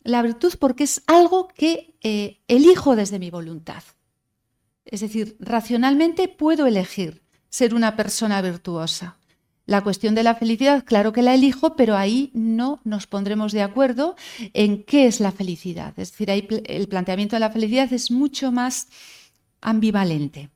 la 0.02 0.22
virtud 0.22 0.54
porque 0.60 0.84
es 0.84 1.02
algo 1.06 1.48
que 1.48 1.94
eh, 2.02 2.42
elijo 2.48 2.94
desde 2.96 3.18
mi 3.18 3.30
voluntad. 3.30 3.82
Es 4.84 5.00
decir, 5.00 5.36
racionalmente 5.40 6.28
puedo 6.28 6.66
elegir 6.66 7.22
ser 7.48 7.74
una 7.74 7.96
persona 7.96 8.42
virtuosa. 8.42 9.16
La 9.66 9.82
cuestión 9.82 10.14
de 10.14 10.22
la 10.22 10.34
felicidad, 10.34 10.84
claro 10.84 11.12
que 11.12 11.22
la 11.22 11.34
elijo, 11.34 11.74
pero 11.74 11.96
ahí 11.96 12.30
no 12.34 12.80
nos 12.84 13.06
pondremos 13.06 13.52
de 13.52 13.62
acuerdo 13.62 14.14
en 14.52 14.82
qué 14.82 15.06
es 15.06 15.20
la 15.20 15.32
felicidad. 15.32 15.94
Es 15.96 16.10
decir, 16.10 16.30
ahí 16.30 16.46
el 16.66 16.86
planteamiento 16.86 17.36
de 17.36 17.40
la 17.40 17.50
felicidad 17.50 17.90
es 17.92 18.10
mucho 18.10 18.52
más 18.52 18.88
ambivalente. 19.62 20.50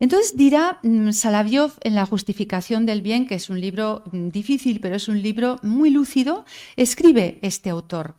Entonces 0.00 0.36
dirá 0.36 0.80
mm, 0.82 1.12
Salaviov 1.12 1.74
en 1.82 1.94
La 1.94 2.06
justificación 2.06 2.86
del 2.86 3.02
bien, 3.02 3.26
que 3.26 3.36
es 3.36 3.50
un 3.50 3.60
libro 3.60 4.02
mm, 4.10 4.30
difícil, 4.30 4.80
pero 4.80 4.96
es 4.96 5.08
un 5.08 5.20
libro 5.22 5.60
muy 5.62 5.90
lúcido, 5.90 6.44
escribe 6.76 7.38
este 7.42 7.70
autor. 7.70 8.16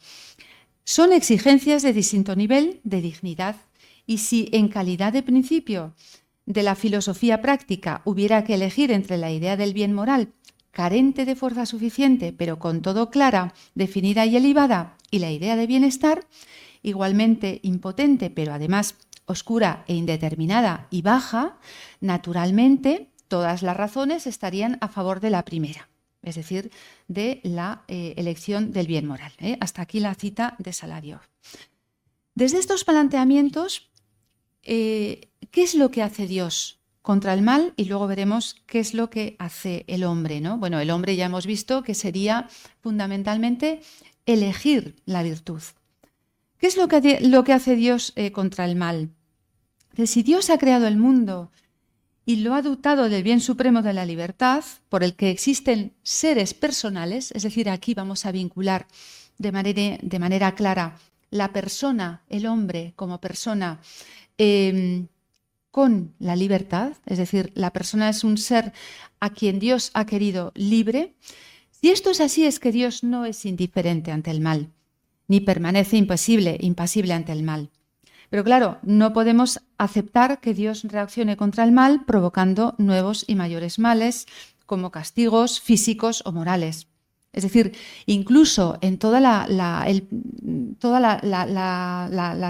Son 0.86 1.12
exigencias 1.12 1.82
de 1.82 1.92
distinto 1.92 2.36
nivel 2.36 2.80
de 2.84 3.02
dignidad 3.02 3.56
y 4.06 4.20
si 4.20 4.50
en 4.52 4.68
calidad 4.68 5.14
de 5.14 5.24
principio 5.24 5.94
de 6.46 6.64
la 6.64 6.76
filosofía 6.76 7.42
práctica 7.42 8.02
hubiera 8.06 8.44
que 8.44 8.56
elegir 8.56 8.92
entre 8.92 9.18
la 9.18 9.32
idea 9.32 9.56
del 9.56 9.74
bien 9.74 9.94
moral, 9.94 10.34
carente 10.72 11.26
de 11.26 11.36
fuerza 11.36 11.66
suficiente, 11.66 12.34
pero 12.34 12.60
con 12.60 12.82
todo 12.82 13.10
clara, 13.10 13.54
definida 13.76 14.26
y 14.26 14.36
elevada, 14.36 14.98
y 15.12 15.20
la 15.20 15.32
idea 15.32 15.56
de 15.56 15.68
bienestar, 15.68 16.26
igualmente 16.82 17.60
impotente, 17.64 18.30
pero 18.30 18.54
además 18.54 18.96
oscura 19.26 19.86
e 19.88 19.94
indeterminada 19.94 20.88
y 20.90 21.02
baja, 21.02 21.58
naturalmente 22.02 23.10
todas 23.28 23.62
las 23.62 23.78
razones 23.78 24.28
estarían 24.28 24.78
a 24.82 24.90
favor 24.90 25.20
de 25.20 25.30
la 25.30 25.46
primera, 25.46 25.90
es 26.22 26.36
decir, 26.36 26.72
de 27.08 27.40
la 27.44 27.84
eh, 27.88 28.16
elección 28.18 28.72
del 28.72 28.88
bien 28.88 29.06
moral. 29.06 29.32
¿eh? 29.40 29.58
Hasta 29.62 29.84
aquí 29.84 30.00
la 30.00 30.16
cita 30.16 30.56
de 30.58 30.74
Salario. 30.74 31.22
Desde 32.36 32.58
estos 32.58 32.84
planteamientos 32.84 33.92
eh, 34.64 35.30
¿qué 35.52 35.64
es 35.64 35.76
lo 35.76 35.92
que 35.92 36.02
hace 36.02 36.28
Dios 36.28 36.80
contra 37.02 37.34
el 37.34 37.42
mal? 37.42 37.74
Y 37.76 37.86
luego 37.86 38.08
veremos 38.08 38.56
qué 38.66 38.80
es 38.80 38.94
lo 38.94 39.10
que 39.10 39.36
hace 39.40 39.84
el 39.88 40.04
hombre, 40.04 40.42
¿no? 40.42 40.58
Bueno, 40.58 40.80
el 40.80 40.90
hombre 40.90 41.16
ya 41.16 41.26
hemos 41.26 41.46
visto 41.46 41.84
que 41.84 41.94
sería 41.94 42.48
fundamentalmente 42.82 43.82
elegir 44.26 44.96
la 45.06 45.24
virtud. 45.24 45.62
¿Qué 46.58 46.68
es 46.68 46.78
lo 46.78 46.88
que, 46.88 47.20
lo 47.22 47.44
que 47.44 47.54
hace 47.54 47.76
Dios 47.76 48.14
eh, 48.16 48.32
contra 48.32 48.66
el 48.66 48.76
mal? 48.76 49.10
si 50.06 50.24
Dios 50.24 50.50
ha 50.50 50.58
creado 50.58 50.88
el 50.88 50.98
mundo 50.98 51.52
y 52.26 52.38
lo 52.38 52.56
ha 52.56 52.64
dotado 52.64 53.10
del 53.10 53.22
bien 53.22 53.42
supremo 53.42 53.84
de 53.84 53.94
la 53.94 54.06
libertad, 54.06 54.64
por 54.90 55.04
el 55.04 55.14
que 55.14 55.30
existen 55.30 55.94
seres 56.02 56.56
personales, 56.56 57.32
es 57.32 57.44
decir, 57.44 57.70
aquí 57.70 57.94
vamos 57.94 58.26
a 58.26 58.32
vincular 58.32 58.88
de 59.38 59.52
manera, 59.52 60.00
de 60.02 60.20
manera 60.20 60.56
clara 60.56 60.98
la 61.34 61.52
persona, 61.52 62.24
el 62.30 62.46
hombre 62.46 62.94
como 62.96 63.20
persona, 63.20 63.80
Em, 64.38 65.08
con 65.70 66.14
la 66.20 66.36
libertad, 66.36 66.94
es 67.06 67.18
decir, 67.18 67.52
la 67.56 67.72
persona 67.72 68.10
es 68.10 68.24
un 68.24 68.38
ser 68.38 68.74
a 69.20 69.32
quien 69.32 69.60
Dios 69.60 69.90
ha 69.94 70.06
querido 70.06 70.52
libre, 70.56 71.16
si 71.72 71.90
esto 71.90 72.12
es 72.12 72.22
así 72.22 72.46
es 72.46 72.60
que 72.60 72.72
Dios 72.72 73.04
no 73.04 73.26
es 73.26 73.46
indiferente 73.46 74.12
ante 74.12 74.32
el 74.32 74.40
mal, 74.40 74.70
ni 75.28 75.40
permanece 75.40 75.98
impasible, 75.98 76.58
impasible 76.60 77.14
ante 77.14 77.32
el 77.32 77.44
mal. 77.44 77.72
Pero 78.30 78.44
claro, 78.44 78.78
no 78.84 79.14
podemos 79.14 79.62
aceptar 79.78 80.40
que 80.42 80.54
Dios 80.54 80.84
reaccione 80.84 81.38
contra 81.38 81.64
el 81.64 81.72
mal 81.72 82.06
provocando 82.06 82.76
nuevos 82.78 83.26
y 83.28 83.36
mayores 83.36 83.80
males, 83.80 84.28
como 84.66 84.92
castigos 84.92 85.60
físicos 85.60 86.22
o 86.26 86.32
morales. 86.32 86.88
Es 87.34 87.44
decir, 87.44 87.74
incluso 88.06 88.78
en 88.82 89.00
toda 89.00 89.20
la, 89.20 89.82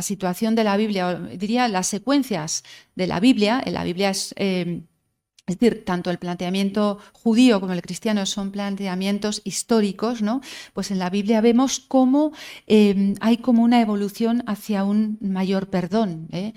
situación 0.01 0.55
de 0.55 0.63
la 0.65 0.77
Biblia, 0.77 1.19
diría 1.37 1.69
las 1.69 1.87
secuencias 1.87 2.63
de 2.95 3.07
la 3.07 3.21
Biblia, 3.21 3.63
en 3.65 3.73
la 3.73 3.85
Biblia 3.85 4.09
es, 4.09 4.35
eh, 4.37 4.81
es 5.47 5.57
decir, 5.57 5.85
tanto 5.85 6.09
el 6.09 6.19
planteamiento 6.19 6.99
judío 7.13 7.61
como 7.61 7.71
el 7.71 7.81
cristiano 7.81 8.25
son 8.25 8.51
planteamientos 8.51 9.41
históricos, 9.45 10.21
¿no? 10.21 10.41
Pues 10.73 10.91
en 10.91 10.99
la 10.99 11.09
Biblia 11.09 11.39
vemos 11.39 11.79
cómo 11.79 12.33
eh, 12.67 13.13
hay 13.21 13.37
como 13.37 13.63
una 13.63 13.81
evolución 13.81 14.43
hacia 14.47 14.83
un 14.83 15.17
mayor 15.21 15.69
perdón. 15.69 16.27
¿eh? 16.33 16.53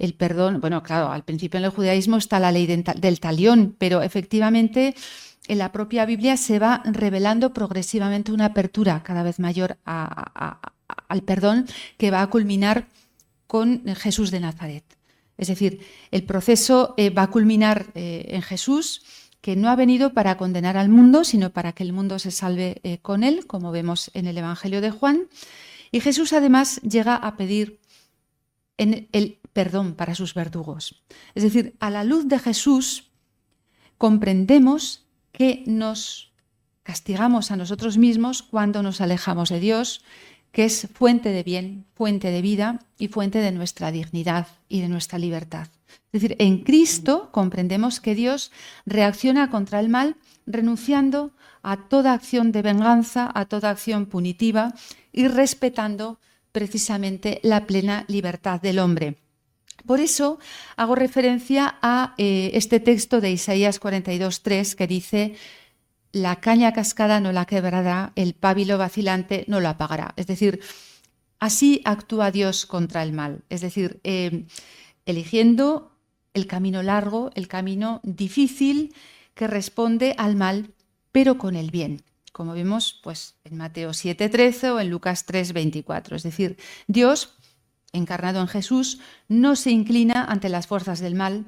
El 0.00 0.14
perdón, 0.14 0.60
bueno, 0.60 0.82
claro, 0.82 1.12
al 1.12 1.24
principio 1.24 1.58
en 1.58 1.64
el 1.64 1.70
judaísmo 1.70 2.16
está 2.16 2.40
la 2.40 2.50
ley 2.50 2.66
del 2.66 3.20
talión, 3.20 3.76
pero 3.78 4.02
efectivamente 4.02 4.94
en 5.48 5.58
la 5.58 5.72
propia 5.72 6.06
Biblia 6.06 6.36
se 6.36 6.58
va 6.58 6.82
revelando 6.84 7.52
progresivamente 7.52 8.32
una 8.32 8.46
apertura 8.46 9.02
cada 9.02 9.22
vez 9.22 9.38
mayor 9.38 9.78
al 9.84 11.22
perdón 11.24 11.66
que 11.96 12.10
va 12.10 12.22
a 12.22 12.30
culminar 12.30 12.86
con 13.46 13.84
Jesús 13.96 14.30
de 14.30 14.40
Nazaret. 14.40 14.84
Es 15.38 15.48
decir, 15.48 15.80
el 16.10 16.24
proceso 16.24 16.94
eh, 16.96 17.10
va 17.10 17.22
a 17.22 17.30
culminar 17.30 17.86
eh, 17.94 18.26
en 18.30 18.42
Jesús, 18.42 19.02
que 19.40 19.54
no 19.54 19.70
ha 19.70 19.76
venido 19.76 20.12
para 20.12 20.36
condenar 20.36 20.76
al 20.76 20.88
mundo, 20.88 21.22
sino 21.22 21.50
para 21.50 21.72
que 21.72 21.84
el 21.84 21.92
mundo 21.92 22.18
se 22.18 22.32
salve 22.32 22.80
eh, 22.82 22.98
con 22.98 23.22
él, 23.22 23.46
como 23.46 23.70
vemos 23.70 24.10
en 24.14 24.26
el 24.26 24.36
Evangelio 24.36 24.80
de 24.80 24.90
Juan. 24.90 25.28
Y 25.92 26.00
Jesús 26.00 26.32
además 26.32 26.80
llega 26.82 27.14
a 27.14 27.36
pedir 27.36 27.78
el 28.76 29.38
perdón 29.52 29.94
para 29.94 30.14
sus 30.14 30.34
verdugos. 30.34 31.02
Es 31.34 31.42
decir, 31.42 31.74
a 31.80 31.90
la 31.90 32.04
luz 32.04 32.28
de 32.28 32.38
Jesús 32.38 33.10
comprendemos 33.96 35.07
que 35.38 35.62
nos 35.66 36.32
castigamos 36.82 37.52
a 37.52 37.56
nosotros 37.56 37.96
mismos 37.96 38.42
cuando 38.42 38.82
nos 38.82 39.00
alejamos 39.00 39.50
de 39.50 39.60
Dios, 39.60 40.02
que 40.50 40.64
es 40.64 40.88
fuente 40.92 41.28
de 41.28 41.44
bien, 41.44 41.84
fuente 41.94 42.32
de 42.32 42.42
vida 42.42 42.80
y 42.98 43.06
fuente 43.06 43.38
de 43.38 43.52
nuestra 43.52 43.92
dignidad 43.92 44.48
y 44.68 44.80
de 44.80 44.88
nuestra 44.88 45.16
libertad. 45.16 45.68
Es 46.10 46.20
decir, 46.20 46.34
en 46.40 46.64
Cristo 46.64 47.28
comprendemos 47.30 48.00
que 48.00 48.16
Dios 48.16 48.50
reacciona 48.84 49.48
contra 49.48 49.78
el 49.78 49.88
mal 49.88 50.16
renunciando 50.44 51.30
a 51.62 51.88
toda 51.88 52.14
acción 52.14 52.50
de 52.50 52.62
venganza, 52.62 53.30
a 53.32 53.44
toda 53.44 53.70
acción 53.70 54.06
punitiva 54.06 54.74
y 55.12 55.28
respetando 55.28 56.18
precisamente 56.50 57.38
la 57.44 57.64
plena 57.64 58.04
libertad 58.08 58.60
del 58.60 58.80
hombre. 58.80 59.18
Por 59.86 60.00
eso 60.00 60.38
hago 60.76 60.94
referencia 60.94 61.78
a 61.82 62.14
eh, 62.18 62.50
este 62.54 62.80
texto 62.80 63.20
de 63.20 63.30
Isaías 63.30 63.80
42.3 63.80 64.74
que 64.74 64.86
dice, 64.86 65.34
la 66.12 66.36
caña 66.36 66.72
cascada 66.72 67.20
no 67.20 67.32
la 67.32 67.44
quebrará, 67.44 68.12
el 68.16 68.34
pábilo 68.34 68.78
vacilante 68.78 69.44
no 69.46 69.60
lo 69.60 69.68
apagará. 69.68 70.14
Es 70.16 70.26
decir, 70.26 70.60
así 71.38 71.82
actúa 71.84 72.30
Dios 72.30 72.66
contra 72.66 73.02
el 73.02 73.12
mal. 73.12 73.44
Es 73.48 73.60
decir, 73.60 74.00
eh, 74.04 74.46
eligiendo 75.06 75.92
el 76.34 76.46
camino 76.46 76.82
largo, 76.82 77.30
el 77.34 77.48
camino 77.48 78.00
difícil 78.02 78.94
que 79.34 79.46
responde 79.46 80.14
al 80.18 80.36
mal, 80.36 80.72
pero 81.12 81.38
con 81.38 81.56
el 81.56 81.70
bien, 81.70 82.02
como 82.32 82.52
vemos 82.52 83.00
pues, 83.02 83.36
en 83.44 83.56
Mateo 83.56 83.90
7:13 83.90 84.70
o 84.70 84.80
en 84.80 84.90
Lucas 84.90 85.26
3:24. 85.26 86.16
Es 86.16 86.22
decir, 86.22 86.56
Dios, 86.86 87.34
encarnado 87.92 88.40
en 88.40 88.48
Jesús, 88.48 89.00
no 89.28 89.56
se 89.56 89.70
inclina 89.70 90.24
ante 90.24 90.48
las 90.48 90.66
fuerzas 90.66 91.00
del 91.00 91.14
mal, 91.14 91.46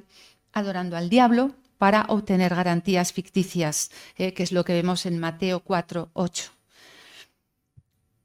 adorando 0.52 0.96
al 0.96 1.10
diablo 1.10 1.54
para 1.78 2.04
obtener 2.08 2.54
garantías 2.54 3.12
ficticias, 3.12 3.90
eh, 4.16 4.34
que 4.34 4.42
es 4.42 4.52
lo 4.52 4.64
que 4.64 4.74
vemos 4.74 5.06
en 5.06 5.18
Mateo 5.18 5.60
4:8. 5.60 6.50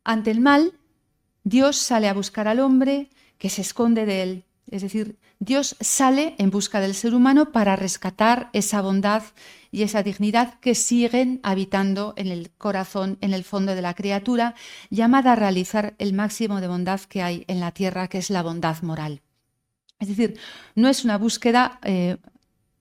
Ante 0.03 0.31
el 0.31 0.41
mal, 0.41 0.73
Dios 1.43 1.77
sale 1.77 2.09
a 2.09 2.13
buscar 2.13 2.47
al 2.47 2.59
hombre 2.59 3.09
que 3.37 3.49
se 3.49 3.61
esconde 3.61 4.05
de 4.05 4.23
él, 4.23 4.43
es 4.71 4.81
decir, 4.81 5.17
Dios 5.39 5.75
sale 5.79 6.35
en 6.37 6.49
busca 6.49 6.79
del 6.79 6.95
ser 6.95 7.13
humano 7.13 7.51
para 7.51 7.75
rescatar 7.75 8.49
esa 8.53 8.81
bondad 8.81 9.23
y 9.71 9.83
esa 9.83 10.01
dignidad 10.01 10.59
que 10.59 10.73
siguen 10.73 11.39
habitando 11.43 12.13
en 12.17 12.27
el 12.27 12.49
corazón, 12.51 13.17
en 13.21 13.33
el 13.33 13.43
fondo 13.43 13.75
de 13.75 13.81
la 13.81 13.93
criatura, 13.93 14.55
llamada 14.89 15.33
a 15.33 15.35
realizar 15.35 15.95
el 15.99 16.13
máximo 16.13 16.61
de 16.61 16.67
bondad 16.67 17.01
que 17.01 17.21
hay 17.21 17.45
en 17.47 17.59
la 17.59 17.71
tierra, 17.71 18.07
que 18.07 18.17
es 18.17 18.29
la 18.29 18.41
bondad 18.41 18.81
moral. 18.81 19.21
Es 19.99 20.07
decir, 20.07 20.37
no 20.75 20.89
es 20.89 21.05
una 21.05 21.17
búsqueda 21.17 21.79
eh, 21.83 22.17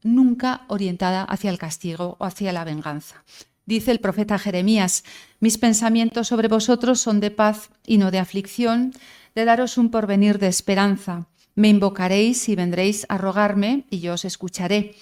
nunca 0.03 0.63
orientada 0.69 1.25
hacia 1.25 1.51
el 1.51 1.59
castigo 1.59 2.17
o 2.19 2.25
hacia 2.25 2.53
la 2.53 2.65
venganza. 2.65 3.25
Dice 3.67 3.91
el 3.91 4.01
profeta 4.01 4.39
Jeremías, 4.39 5.05
mis 5.41 5.59
pensamientos 5.59 6.29
sobre 6.29 6.49
vosotros 6.49 7.01
son 7.01 7.21
de 7.21 7.31
paz 7.31 7.71
y 7.87 7.99
no 7.99 8.11
de 8.11 8.19
aflicción, 8.19 8.93
de 9.35 9.45
daros 9.45 9.79
un 9.79 9.91
porvenir 9.91 10.39
de 10.39 10.49
esperanza. 10.49 11.27
Me 11.55 11.69
invocaréis 11.69 12.49
y 12.49 12.57
vendréis 12.57 13.07
a 13.09 13.19
rogarme 13.19 13.87
y 13.91 14.01
yo 14.01 14.15
os 14.15 14.25
escucharé. 14.25 14.95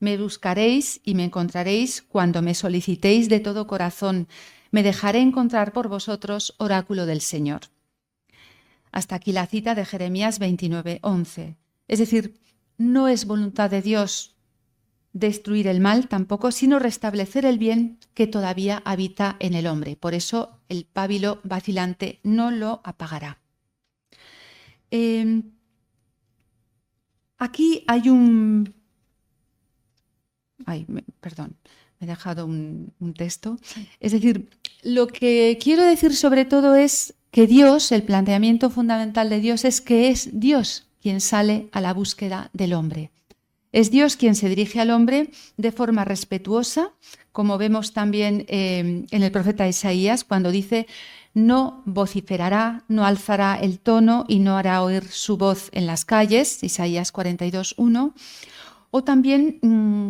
Me 0.00 0.16
buscaréis 0.16 1.00
y 1.04 1.14
me 1.14 1.24
encontraréis 1.24 2.02
cuando 2.02 2.40
me 2.40 2.54
solicitéis 2.54 3.28
de 3.28 3.40
todo 3.40 3.66
corazón. 3.66 4.28
Me 4.70 4.82
dejaré 4.82 5.20
encontrar 5.20 5.72
por 5.72 5.88
vosotros, 5.88 6.54
oráculo 6.58 7.04
del 7.04 7.20
Señor. 7.20 7.62
Hasta 8.92 9.16
aquí 9.16 9.32
la 9.32 9.46
cita 9.46 9.74
de 9.74 9.84
Jeremías 9.84 10.38
29, 10.38 11.00
11. 11.02 11.56
Es 11.88 11.98
decir, 11.98 12.40
no 12.78 13.08
es 13.08 13.26
voluntad 13.26 13.70
de 13.70 13.82
Dios 13.82 14.36
destruir 15.12 15.66
el 15.66 15.80
mal 15.80 16.08
tampoco, 16.08 16.52
sino 16.52 16.78
restablecer 16.78 17.44
el 17.44 17.58
bien 17.58 17.98
que 18.14 18.26
todavía 18.26 18.82
habita 18.84 19.36
en 19.40 19.54
el 19.54 19.66
hombre. 19.66 19.96
Por 19.96 20.14
eso 20.14 20.60
el 20.68 20.84
pábilo 20.84 21.40
vacilante 21.44 22.20
no 22.22 22.50
lo 22.50 22.80
apagará. 22.84 23.38
Em, 24.90 25.57
Aquí 27.38 27.84
hay 27.86 28.08
un... 28.08 28.74
Ay, 30.66 30.86
perdón, 31.20 31.56
me 31.98 32.06
he 32.06 32.10
dejado 32.10 32.46
un, 32.46 32.92
texto. 33.16 33.56
Es 34.00 34.12
decir, 34.12 34.50
lo 34.82 35.06
que 35.06 35.58
quiero 35.62 35.84
decir 35.84 36.14
sobre 36.14 36.44
todo 36.44 36.74
es 36.74 37.14
que 37.30 37.46
Dios, 37.46 37.92
el 37.92 38.02
planteamiento 38.02 38.70
fundamental 38.70 39.30
de 39.30 39.40
Dios 39.40 39.64
es 39.64 39.80
que 39.80 40.08
es 40.08 40.40
Dios 40.40 40.86
quien 41.00 41.20
sale 41.20 41.68
a 41.72 41.80
la 41.80 41.94
búsqueda 41.94 42.50
del 42.52 42.72
hombre. 42.72 43.10
Es 43.70 43.90
Dios 43.90 44.16
quien 44.16 44.34
se 44.34 44.48
dirige 44.48 44.80
al 44.80 44.90
hombre 44.90 45.30
de 45.56 45.72
forma 45.72 46.04
respetuosa, 46.04 46.92
como 47.32 47.58
vemos 47.58 47.92
también 47.92 48.46
eh, 48.48 49.04
en 49.10 49.22
el 49.22 49.30
profeta 49.30 49.68
Isaías, 49.68 50.24
cuando 50.24 50.50
dice, 50.50 50.86
no 51.34 51.82
vociferará, 51.84 52.84
no 52.88 53.04
alzará 53.04 53.56
el 53.56 53.78
tono 53.78 54.24
y 54.28 54.38
no 54.40 54.56
hará 54.56 54.82
oír 54.82 55.08
su 55.08 55.36
voz 55.36 55.68
en 55.72 55.86
las 55.86 56.04
calles, 56.04 56.62
Isaías 56.62 57.12
42.1. 57.12 58.12
O 58.90 59.04
también 59.04 59.58
mm, 59.62 60.08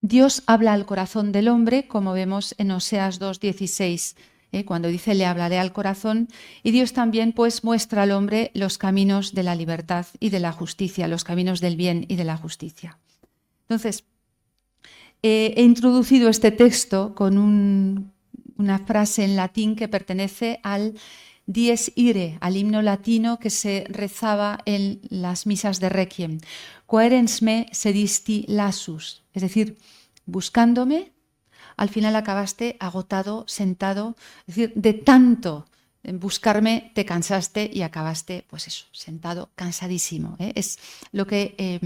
Dios 0.00 0.42
habla 0.46 0.72
al 0.72 0.86
corazón 0.86 1.32
del 1.32 1.48
hombre, 1.48 1.88
como 1.88 2.12
vemos 2.12 2.54
en 2.58 2.70
Oseas 2.70 3.20
2.16, 3.20 4.16
¿eh? 4.52 4.64
cuando 4.64 4.88
dice 4.88 5.14
le 5.14 5.26
hablaré 5.26 5.58
al 5.58 5.72
corazón. 5.72 6.28
Y 6.62 6.70
Dios 6.70 6.92
también 6.92 7.32
pues 7.32 7.64
muestra 7.64 8.02
al 8.02 8.12
hombre 8.12 8.50
los 8.54 8.78
caminos 8.78 9.34
de 9.34 9.42
la 9.42 9.54
libertad 9.54 10.06
y 10.20 10.30
de 10.30 10.40
la 10.40 10.52
justicia, 10.52 11.08
los 11.08 11.24
caminos 11.24 11.60
del 11.60 11.76
bien 11.76 12.04
y 12.08 12.16
de 12.16 12.24
la 12.24 12.36
justicia. 12.36 12.98
Entonces, 13.62 14.04
eh, 15.22 15.54
he 15.56 15.62
introducido 15.62 16.28
este 16.28 16.50
texto 16.50 17.14
con 17.14 17.38
un, 17.38 18.12
una 18.58 18.78
frase 18.78 19.24
en 19.24 19.36
latín 19.36 19.76
que 19.76 19.88
pertenece 19.88 20.60
al 20.62 20.94
dies 21.46 21.92
ire, 21.94 22.38
al 22.40 22.56
himno 22.56 22.82
latino 22.82 23.38
que 23.38 23.50
se 23.50 23.86
rezaba 23.88 24.58
en 24.64 25.00
las 25.08 25.46
misas 25.46 25.80
de 25.80 25.88
Requiem. 25.88 26.40
Coerens 26.86 27.42
me 27.42 27.68
sedisti 27.72 28.44
lasus, 28.48 29.22
es 29.32 29.42
decir, 29.42 29.78
buscándome, 30.26 31.12
al 31.76 31.88
final 31.88 32.16
acabaste 32.16 32.76
agotado, 32.80 33.44
sentado, 33.46 34.16
es 34.46 34.56
decir, 34.56 34.72
de 34.74 34.92
tanto 34.92 35.66
buscarme 36.14 36.92
te 36.94 37.04
cansaste 37.04 37.70
y 37.72 37.82
acabaste, 37.82 38.44
pues 38.48 38.66
eso, 38.68 38.86
sentado, 38.92 39.50
cansadísimo. 39.54 40.36
¿eh? 40.38 40.52
Es 40.54 40.78
lo 41.12 41.26
que 41.26 41.54
eh, 41.58 41.80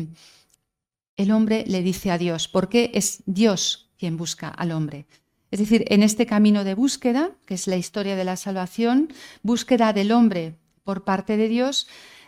el 1.16 1.30
hombre 1.30 1.64
le 1.66 1.82
dice 1.82 2.10
a 2.10 2.18
Dios, 2.18 2.48
porque 2.48 2.90
es 2.94 3.22
Dios 3.26 3.90
quien 3.98 4.16
busca 4.16 4.48
al 4.48 4.72
hombre. 4.72 5.06
Es 5.50 5.58
decir, 5.58 5.84
en 5.88 6.02
este 6.02 6.26
camino 6.26 6.64
de 6.64 6.74
búsqueda, 6.74 7.30
que 7.46 7.54
es 7.54 7.66
la 7.66 7.76
historia 7.76 8.16
de 8.16 8.24
la 8.24 8.36
salvación, 8.36 9.12
búsqueda 9.42 9.92
del 9.92 10.12
hombre 10.12 10.54
por 10.84 11.04
parte 11.04 11.36
de 11.36 11.48
Dios, 11.48 11.86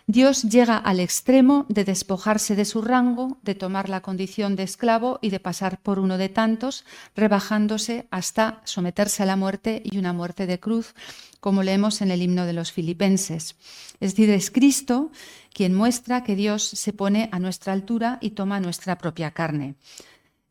Dios 0.08 0.42
llega 0.42 0.76
al 0.76 0.98
extremo 0.98 1.64
de 1.68 1.84
despojarse 1.84 2.56
de 2.56 2.64
su 2.64 2.82
rango, 2.82 3.38
de 3.42 3.54
tomar 3.54 3.88
la 3.88 4.00
condición 4.00 4.56
de 4.56 4.64
esclavo 4.64 5.20
y 5.22 5.30
de 5.30 5.38
pasar 5.38 5.80
por 5.80 6.00
uno 6.00 6.18
de 6.18 6.28
tantos, 6.28 6.84
rebajándose 7.14 8.08
hasta 8.10 8.60
someterse 8.64 9.22
a 9.22 9.26
la 9.26 9.36
muerte 9.36 9.80
y 9.84 9.98
una 9.98 10.12
muerte 10.12 10.46
de 10.46 10.58
cruz, 10.58 10.94
como 11.38 11.62
leemos 11.62 12.02
en 12.02 12.10
el 12.10 12.20
himno 12.20 12.46
de 12.46 12.52
los 12.52 12.72
filipenses. 12.72 13.54
Es 14.00 14.14
decir, 14.16 14.30
es 14.30 14.50
Cristo 14.50 15.12
quien 15.52 15.74
muestra 15.74 16.24
que 16.24 16.34
Dios 16.34 16.64
se 16.64 16.92
pone 16.92 17.28
a 17.30 17.38
nuestra 17.38 17.72
altura 17.72 18.18
y 18.20 18.30
toma 18.30 18.58
nuestra 18.58 18.98
propia 18.98 19.30
carne. 19.30 19.76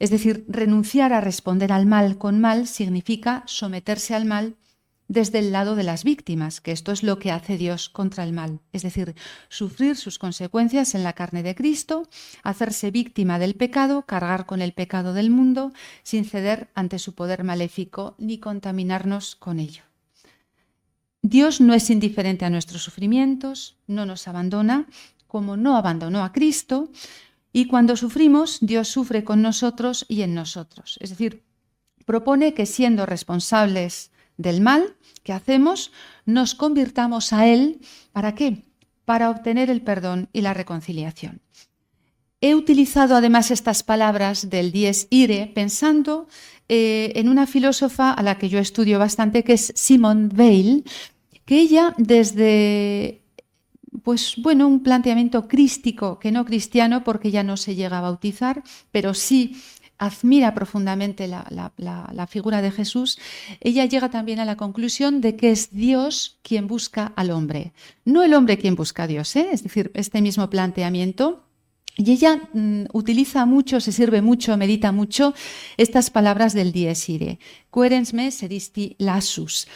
Es 0.01 0.09
decir, 0.09 0.45
renunciar 0.47 1.13
a 1.13 1.21
responder 1.21 1.71
al 1.71 1.85
mal 1.85 2.17
con 2.17 2.41
mal 2.41 2.65
significa 2.65 3.43
someterse 3.45 4.15
al 4.15 4.25
mal 4.25 4.55
desde 5.07 5.37
el 5.37 5.51
lado 5.51 5.75
de 5.75 5.83
las 5.83 6.03
víctimas, 6.03 6.59
que 6.59 6.71
esto 6.71 6.91
es 6.91 7.03
lo 7.03 7.19
que 7.19 7.29
hace 7.29 7.55
Dios 7.55 7.87
contra 7.87 8.23
el 8.23 8.33
mal, 8.33 8.61
es 8.73 8.81
decir, 8.81 9.13
sufrir 9.47 9.95
sus 9.95 10.17
consecuencias 10.17 10.95
en 10.95 11.03
la 11.03 11.13
carne 11.13 11.43
de 11.43 11.53
Cristo, 11.53 12.09
hacerse 12.41 12.89
víctima 12.89 13.37
del 13.37 13.53
pecado, 13.53 14.01
cargar 14.07 14.47
con 14.47 14.63
el 14.63 14.73
pecado 14.73 15.13
del 15.13 15.29
mundo, 15.29 15.71
sin 16.01 16.25
ceder 16.25 16.71
ante 16.73 16.97
su 16.97 17.13
poder 17.13 17.43
maléfico 17.43 18.15
ni 18.17 18.39
contaminarnos 18.39 19.35
con 19.35 19.59
ello. 19.59 19.83
Dios 21.21 21.61
no 21.61 21.75
es 21.75 21.91
indiferente 21.91 22.43
a 22.43 22.49
nuestros 22.49 22.81
sufrimientos, 22.81 23.77
no 23.85 24.07
nos 24.07 24.27
abandona, 24.27 24.87
como 25.27 25.57
no 25.57 25.77
abandonó 25.77 26.23
a 26.23 26.31
Cristo, 26.31 26.89
y 27.53 27.65
cuando 27.65 27.95
sufrimos, 27.95 28.59
Dios 28.61 28.87
sufre 28.87 29.23
con 29.23 29.41
nosotros 29.41 30.05
y 30.07 30.21
en 30.21 30.33
nosotros. 30.33 30.97
Es 31.01 31.09
decir, 31.09 31.43
propone 32.05 32.53
que 32.53 32.65
siendo 32.65 33.05
responsables 33.05 34.11
del 34.37 34.61
mal 34.61 34.95
que 35.23 35.33
hacemos, 35.33 35.91
nos 36.25 36.55
convirtamos 36.55 37.33
a 37.33 37.47
Él. 37.47 37.81
¿Para 38.13 38.35
qué? 38.35 38.63
Para 39.05 39.29
obtener 39.29 39.69
el 39.69 39.81
perdón 39.81 40.29
y 40.31 40.41
la 40.41 40.53
reconciliación. 40.53 41.41
He 42.39 42.55
utilizado 42.55 43.15
además 43.15 43.51
estas 43.51 43.83
palabras 43.83 44.49
del 44.49 44.71
dies 44.71 45.07
ire 45.11 45.51
pensando 45.53 46.27
eh, 46.69 47.11
en 47.15 47.29
una 47.29 47.45
filósofa 47.45 48.11
a 48.11 48.23
la 48.23 48.39
que 48.39 48.49
yo 48.49 48.57
estudio 48.57 48.97
bastante, 48.97 49.43
que 49.43 49.53
es 49.53 49.73
Simone 49.75 50.29
Weil, 50.35 50.83
que 51.45 51.59
ella 51.59 51.93
desde 51.97 53.20
pues 54.03 54.35
bueno, 54.37 54.67
un 54.67 54.83
planteamiento 54.83 55.47
crístico 55.47 56.19
que 56.19 56.31
no 56.31 56.45
cristiano 56.45 57.03
porque 57.03 57.31
ya 57.31 57.43
no 57.43 57.57
se 57.57 57.75
llega 57.75 57.97
a 57.97 58.01
bautizar, 58.01 58.63
pero 58.91 59.13
sí 59.13 59.55
admira 60.01 60.55
profundamente 60.55 61.27
la, 61.27 62.27
figura 62.27 62.63
de 62.63 62.71
Jesús, 62.71 63.19
ella 63.59 63.85
llega 63.85 64.09
también 64.09 64.39
a 64.39 64.45
la 64.45 64.57
conclusión 64.57 65.21
de 65.21 65.35
que 65.35 65.51
es 65.51 65.69
Dios 65.71 66.39
quien 66.41 66.65
busca 66.65 67.13
al 67.15 67.29
hombre, 67.29 67.73
no 68.03 68.23
el 68.23 68.33
hombre 68.33 68.57
quien 68.57 68.73
busca 68.73 69.03
a 69.03 69.07
Dios, 69.07 69.35
¿eh? 69.35 69.49
es 69.51 69.61
decir, 69.61 69.91
este 69.93 70.21
mismo 70.21 70.49
planteamiento. 70.49 71.45
Y 71.97 72.09
ella 72.13 72.49
mm, 72.53 72.85
utiliza 72.93 73.45
mucho, 73.45 73.79
se 73.79 73.91
sirve 73.91 74.23
mucho, 74.23 74.57
medita 74.57 74.91
mucho 74.91 75.35
estas 75.77 76.09
palabras 76.09 76.53
del 76.53 76.71
dies 76.71 77.07
irae. 77.09 77.37
Querens 77.71 78.13
me 78.13 78.31
sedisti 78.31 78.95
lasus. 78.97 79.67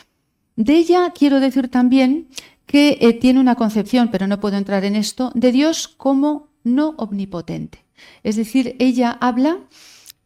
De 0.56 0.76
ella 0.76 1.12
quiero 1.14 1.42
decir 1.42 1.68
también 1.68 2.30
que 2.66 2.98
eh, 3.02 3.14
tiene 3.14 3.40
una 3.40 3.56
concepción, 3.56 4.10
pero 4.12 4.28
no 4.28 4.40
puedo 4.40 4.58
entrar 4.58 4.86
en 4.86 4.96
esto, 4.96 5.32
de 5.36 5.52
Dios 5.52 5.88
como 5.88 6.50
no 6.64 6.96
omnipotente. 6.98 7.86
Es 8.24 8.36
decir, 8.36 8.76
ella 8.80 9.18
habla 9.22 9.60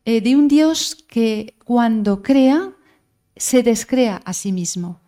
eh, 0.05 0.21
de 0.21 0.35
un 0.35 0.47
Dios 0.47 0.95
que 1.07 1.55
cuando 1.63 2.21
crea 2.21 2.71
se 3.35 3.63
descrea 3.63 4.21
a 4.25 4.33
sí 4.33 4.51
mismo 4.51 4.99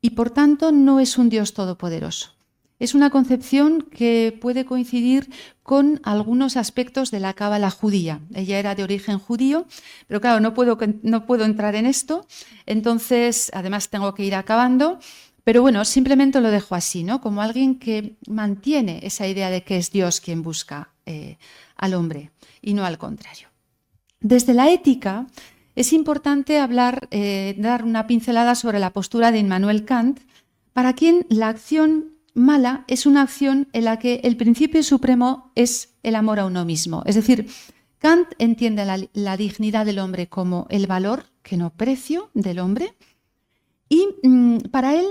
y 0.00 0.10
por 0.10 0.30
tanto 0.30 0.72
no 0.72 1.00
es 1.00 1.18
un 1.18 1.28
Dios 1.28 1.54
todopoderoso. 1.54 2.38
Es 2.78 2.94
una 2.94 3.10
concepción 3.10 3.82
que 3.82 4.36
puede 4.40 4.64
coincidir 4.64 5.30
con 5.64 6.00
algunos 6.04 6.56
aspectos 6.56 7.10
de 7.10 7.18
la 7.18 7.34
cábala 7.34 7.70
judía. 7.70 8.20
Ella 8.32 8.58
era 8.58 8.76
de 8.76 8.84
origen 8.84 9.18
judío, 9.18 9.66
pero 10.06 10.20
claro, 10.20 10.38
no 10.38 10.54
puedo, 10.54 10.78
no 11.02 11.26
puedo 11.26 11.44
entrar 11.44 11.74
en 11.74 11.86
esto, 11.86 12.26
entonces 12.66 13.50
además 13.52 13.88
tengo 13.90 14.14
que 14.14 14.24
ir 14.24 14.36
acabando. 14.36 15.00
Pero 15.48 15.62
bueno, 15.62 15.86
simplemente 15.86 16.42
lo 16.42 16.50
dejo 16.50 16.74
así, 16.74 17.04
¿no? 17.04 17.22
Como 17.22 17.40
alguien 17.40 17.78
que 17.78 18.18
mantiene 18.28 19.00
esa 19.02 19.26
idea 19.26 19.48
de 19.48 19.62
que 19.62 19.78
es 19.78 19.90
Dios 19.90 20.20
quien 20.20 20.42
busca 20.42 20.90
eh, 21.06 21.38
al 21.74 21.94
hombre 21.94 22.32
y 22.60 22.74
no 22.74 22.84
al 22.84 22.98
contrario. 22.98 23.48
Desde 24.20 24.52
la 24.52 24.70
ética 24.70 25.26
es 25.74 25.94
importante 25.94 26.58
hablar, 26.58 27.08
eh, 27.12 27.54
dar 27.56 27.82
una 27.82 28.06
pincelada 28.06 28.54
sobre 28.56 28.78
la 28.78 28.92
postura 28.92 29.32
de 29.32 29.38
Immanuel 29.38 29.86
Kant, 29.86 30.20
para 30.74 30.92
quien 30.92 31.24
la 31.30 31.48
acción 31.48 32.12
mala 32.34 32.84
es 32.86 33.06
una 33.06 33.22
acción 33.22 33.68
en 33.72 33.86
la 33.86 33.98
que 33.98 34.20
el 34.24 34.36
principio 34.36 34.82
supremo 34.82 35.50
es 35.54 35.94
el 36.02 36.16
amor 36.16 36.40
a 36.40 36.44
uno 36.44 36.66
mismo. 36.66 37.02
Es 37.06 37.14
decir, 37.14 37.48
Kant 37.96 38.28
entiende 38.36 38.84
la, 39.14 39.36
dignidad 39.38 39.86
del 39.86 40.00
hombre 40.00 40.28
como 40.28 40.66
el 40.68 40.86
valor, 40.86 41.24
que 41.42 41.56
no 41.56 41.70
precio, 41.70 42.28
del 42.34 42.58
hombre, 42.58 42.92
y 43.88 44.08
mm, 44.22 44.58
para 44.70 44.94
él 44.94 45.06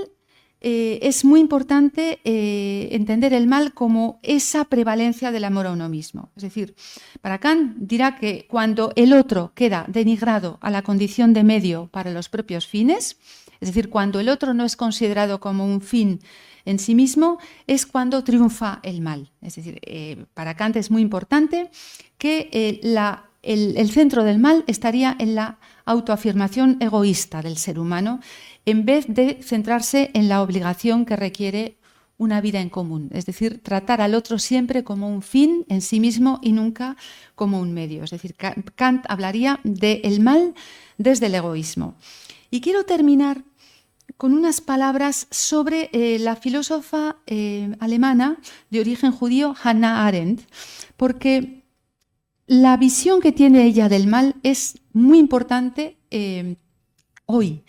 eh, 0.59 0.99
es 1.03 1.23
muy 1.23 1.39
importante 1.39 2.19
eh, 2.23 2.89
entender 2.91 3.33
el 3.33 3.45
mal 3.45 3.73
como 3.73 4.19
esa 4.23 4.65
prevalencia 4.65 5.31
del 5.31 5.43
amor 5.43 5.67
a 5.67 5.71
uno 5.71 5.87
mismo. 5.87 6.31
Es 6.35 6.43
decir, 6.43 6.75
para 7.21 7.37
Kant 7.37 7.75
dirá 7.77 8.15
que 8.15 8.47
cuando 8.49 8.91
el 8.95 9.13
otro 9.13 9.51
queda 9.53 9.85
denigrado 9.87 10.57
a 10.61 10.71
la 10.71 10.81
condición 10.81 11.33
de 11.33 11.43
medio 11.43 11.89
para 11.91 12.11
los 12.11 12.29
propios 12.29 12.65
fines, 12.65 13.17
es 13.59 13.69
decir, 13.69 13.89
cuando 13.89 14.19
el 14.19 14.29
otro 14.29 14.55
no 14.55 14.65
es 14.65 14.75
considerado 14.75 15.39
como 15.39 15.65
un 15.65 15.81
fin 15.81 16.21
en 16.65 16.79
sí 16.79 16.95
mismo, 16.95 17.37
es 17.67 17.85
cuando 17.85 18.23
triunfa 18.23 18.79
el 18.83 19.01
mal. 19.01 19.31
Es 19.41 19.55
decir, 19.55 19.79
eh, 19.83 20.25
para 20.33 20.55
Kant 20.55 20.75
es 20.75 20.89
muy 20.89 21.03
importante 21.03 21.69
que 22.17 22.49
el 23.43 23.91
centro 23.91 24.23
del 24.23 24.39
mal 24.39 24.63
estaría 24.67 25.15
en 25.19 25.35
la 25.35 25.59
autoafirmación 25.85 26.77
egoísta 26.81 27.41
del 27.41 27.57
ser 27.57 27.79
humano 27.79 28.19
en 28.67 28.83
vez 28.83 29.05
de 29.07 29.39
centrarse 29.41 30.11
en 30.13 30.27
la 30.27 30.41
obligación 30.41 31.05
que 31.05 31.15
requiere 31.15 31.77
una 32.17 32.41
vida 32.41 32.59
en 32.59 32.69
común, 32.69 33.09
es 33.13 33.25
decir, 33.25 33.63
tratar 33.63 34.01
al 34.01 34.13
otro 34.13 34.39
siempre 34.39 34.83
como 34.83 35.07
un 35.07 35.21
fin 35.21 35.65
en 35.69 35.81
sí 35.81 36.01
mismo 36.01 36.39
y 36.43 36.51
nunca 36.51 36.97
como 37.33 37.61
un 37.61 37.73
medio. 37.73 38.03
Es 38.03 38.11
decir, 38.11 38.35
Kant 38.35 39.05
hablaría 39.07 39.61
del 39.63 40.19
mal 40.19 40.53
desde 40.97 41.27
el 41.27 41.35
egoísmo. 41.35 41.95
Y 42.51 42.59
quiero 42.59 42.83
terminar 42.83 43.43
con 44.17 44.33
unas 44.33 44.59
palabras 44.59 45.27
sobre 45.31 45.89
eh, 45.93 46.19
la 46.19 46.35
filósofa 46.35 47.17
eh, 47.25 47.73
alemana 47.79 48.37
de 48.69 48.81
origen 48.81 49.13
judío 49.13 49.55
Hannah 49.63 50.05
Arendt, 50.05 50.41
porque 50.97 51.63
la 52.47 52.75
visión 52.75 53.21
que 53.21 53.31
tiene 53.31 53.63
ella 53.63 53.87
del 53.87 54.07
mal 54.07 54.35
es 54.43 54.79
muy 54.91 55.19
importante 55.19 55.95
eh, 56.11 56.57
hoy 57.27 57.63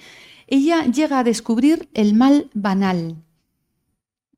ella 0.49 0.87
llega 0.87 1.21
a 1.21 1.25
descubrir 1.25 1.89
el 1.95 2.15
mal 2.15 2.51
banal. 2.55 3.17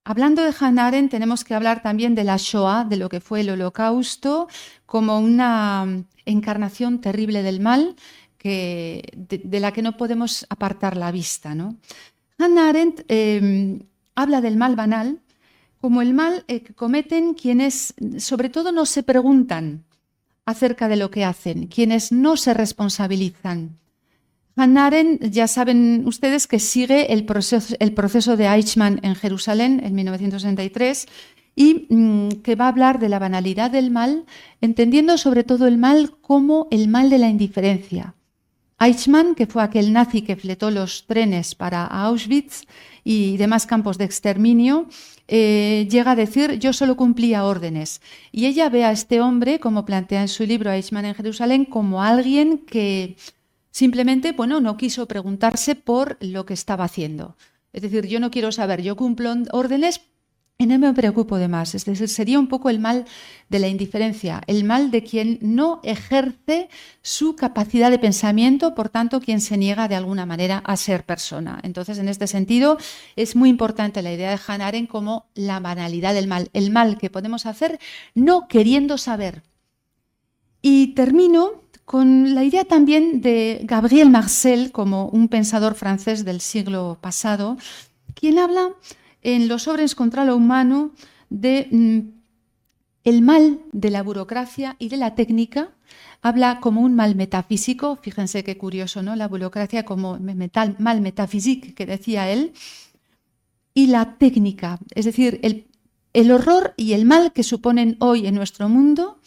Hablando 0.05 0.43
de 0.43 0.53
Hannah 0.59 0.89
Arendt, 0.89 1.11
tenemos 1.11 1.45
que 1.45 1.55
hablar 1.55 1.83
también 1.83 2.15
de 2.15 2.25
la 2.25 2.37
Shoah, 2.37 2.85
de 2.85 2.97
lo 2.97 3.09
que 3.09 3.21
fue 3.21 3.43
el 3.43 3.51
holocausto, 3.51 4.49
como 4.87 5.21
una 5.21 6.05
encarnación 6.25 7.01
terrible 7.01 7.43
del 7.43 7.61
mal 7.61 7.97
que, 8.39 9.13
de, 9.17 9.61
la 9.61 9.73
que 9.73 9.83
no 9.83 9.97
podemos 9.97 10.47
apartar 10.49 10.97
la 10.97 11.13
vista. 11.13 11.55
¿no? 11.55 11.77
Hannah 12.39 12.71
Arendt 12.71 13.05
em, 13.09 13.81
habla 14.15 14.41
del 14.41 14.57
mal 14.57 14.75
banal 14.75 15.21
como 15.81 16.03
el 16.03 16.13
mal 16.13 16.45
eh, 16.49 16.63
que 16.63 16.75
cometen 16.75 17.35
quienes 17.35 17.95
sobre 18.19 18.51
todo 18.51 18.73
no 18.73 18.85
se 18.87 19.03
preguntan 19.03 19.85
acerca 20.45 20.89
de 20.89 20.97
lo 20.97 21.11
que 21.11 21.25
hacen, 21.25 21.69
quienes 21.69 22.13
no 22.13 22.37
se 22.37 22.55
responsabilizan, 22.55 23.79
Hannah 24.61 24.91
ya 25.21 25.49
saben 25.49 26.03
ustedes 26.07 26.47
que 26.47 26.59
sigue 26.59 27.13
el 27.13 27.25
proceso, 27.25 27.75
el 27.79 27.93
proceso 27.93 28.37
de 28.37 28.47
Eichmann 28.47 29.01
en 29.03 29.15
Jerusalén 29.15 29.81
en 29.83 29.95
1963 29.95 31.07
y 31.57 31.87
mm, 31.89 32.43
que 32.43 32.57
va 32.57 32.67
a 32.67 32.69
hablar 32.69 32.99
de 32.99 33.09
la 33.09 33.19
banalidad 33.19 33.71
del 33.71 33.91
mal, 33.91 34.25
entendiendo 34.61 35.19
sobre 35.19 35.45
todo 35.45 35.67
el 35.67 35.79
mal 35.79 36.17
como 36.21 36.69
el 36.71 36.89
mal 36.89 37.11
de 37.11 37.19
la 37.19 37.29
indiferencia. 37.29 38.15
Eichmann, 38.79 39.35
que 39.35 39.47
fue 39.47 39.63
aquel 39.63 39.93
nazi 39.93 40.23
que 40.23 40.37
fletó 40.37 40.71
los 40.71 41.07
trenes 41.07 41.55
para 41.55 41.85
Auschwitz 41.85 42.65
y 43.05 43.37
demás 43.37 43.67
campos 43.67 43.99
de 43.99 44.05
exterminio, 44.05 44.89
eh, 45.29 45.87
llega 45.91 46.13
a 46.13 46.17
decir 46.17 46.59
yo 46.59 46.73
solo 46.73 46.97
cumplía 46.97 47.45
órdenes. 47.45 48.01
Y 48.33 48.47
ella 48.47 48.71
ve 48.71 48.85
a 48.85 48.93
este 48.93 49.21
hombre, 49.21 49.61
como 49.61 49.85
plantea 49.85 50.23
en 50.23 50.29
su 50.29 50.45
libro 50.45 50.73
Eichmann 50.73 51.05
en 51.05 51.15
Jerusalén, 51.15 51.67
como 51.67 52.03
alguien 52.03 52.59
que 52.59 53.17
Simplemente, 53.71 54.33
bueno, 54.33 54.61
no 54.61 54.77
quiso 54.77 55.07
preguntarse 55.07 55.75
por 55.75 56.17
lo 56.21 56.45
que 56.45 56.55
estaba 56.55 56.85
haciendo. 56.85 57.37
Es 57.73 57.83
decir, 57.83 58.07
yo 58.07 58.21
no 58.21 58.31
quiero 58.31 58.51
saber, 58.53 58.83
yo 58.83 58.97
cumplo 58.97 59.33
órdenes 59.53 60.01
y 60.61 60.67
no 60.67 60.79
me 60.79 60.93
preocupo 60.93 61.39
de 61.39 61.49
más. 61.49 61.75
Es 61.75 61.87
decir, 61.87 62.07
sería 62.11 62.39
un 62.39 62.47
poco 62.47 62.69
el 62.69 62.81
mal 62.81 63.07
de 63.49 63.59
la 63.61 63.69
indiferencia, 63.69 64.43
el 64.47 64.65
mal 64.65 64.91
de 64.91 65.03
quien 65.03 65.39
no 65.41 65.81
ejerce 65.85 66.69
su 67.01 67.35
capacidad 67.35 67.91
de 67.91 67.99
pensamiento, 67.99 68.75
por 68.75 68.91
tanto, 68.91 69.23
quien 69.23 69.41
se 69.41 69.57
niega 69.57 69.89
de 69.89 69.95
alguna 69.95 70.27
manera 70.27 70.59
a 70.59 70.77
ser 70.77 71.07
persona. 71.07 71.61
Entonces, 71.63 71.97
en 71.97 72.11
este 72.11 72.27
sentido, 72.27 72.77
es 73.17 73.37
muy 73.37 73.49
importante 73.49 74.03
la 74.03 74.13
idea 74.13 74.31
de 74.31 74.41
Hannah 74.47 74.87
como 74.87 75.31
la 75.35 75.61
banalidad 75.61 76.13
del 76.13 76.27
mal, 76.27 76.51
el 76.53 76.71
mal 76.71 76.99
que 76.99 77.09
podemos 77.09 77.47
hacer 77.47 77.81
no 78.15 78.47
queriendo 78.47 78.99
saber. 78.99 79.43
Y 80.61 80.89
termino 80.89 81.70
con 81.91 82.37
la 82.37 82.45
idea 82.45 82.65
también 82.65 83.21
de 83.21 83.63
Gabriel 83.65 84.11
Marcel 84.11 84.71
como 84.71 85.09
un 85.09 85.27
pensador 85.27 85.75
francés 85.75 86.25
del 86.25 86.41
siglo 86.41 86.99
pasado, 87.01 87.57
quien 88.15 88.39
habla 88.39 88.69
en 89.23 89.49
Los 89.49 89.65
sobres 89.65 89.97
contra 89.97 90.25
lo 90.25 90.37
humano 90.37 90.93
de 91.31 91.67
mm, 91.69 91.99
el 93.03 93.23
mal 93.23 93.59
de 93.73 93.91
la 93.91 94.05
burocracia 94.05 94.77
y 94.79 94.89
de 94.89 94.99
la 94.99 95.17
técnica. 95.17 95.73
Habla 96.23 96.61
como 96.61 96.81
un 96.81 96.95
mal 96.95 97.17
metafísico, 97.17 97.97
fíjense 97.97 98.45
qué 98.45 98.57
curioso, 98.57 99.03
¿no? 99.03 99.17
La 99.17 99.27
burocracia 99.27 99.85
como 99.85 100.17
mal 100.79 101.01
metafísico, 101.01 101.75
que 101.75 101.87
decía 101.87 102.31
él, 102.31 102.53
y 103.75 103.89
la 103.89 104.17
técnica, 104.17 104.79
es 104.95 105.07
decir, 105.07 105.41
el 106.13 106.31
horror 106.31 106.73
y 106.77 106.93
el 106.93 107.05
mal 107.05 107.33
que 107.33 107.43
suponen 107.43 107.97
hoy 107.99 108.29
en 108.29 108.37
nuestro 108.37 108.69
mundo 108.69 109.19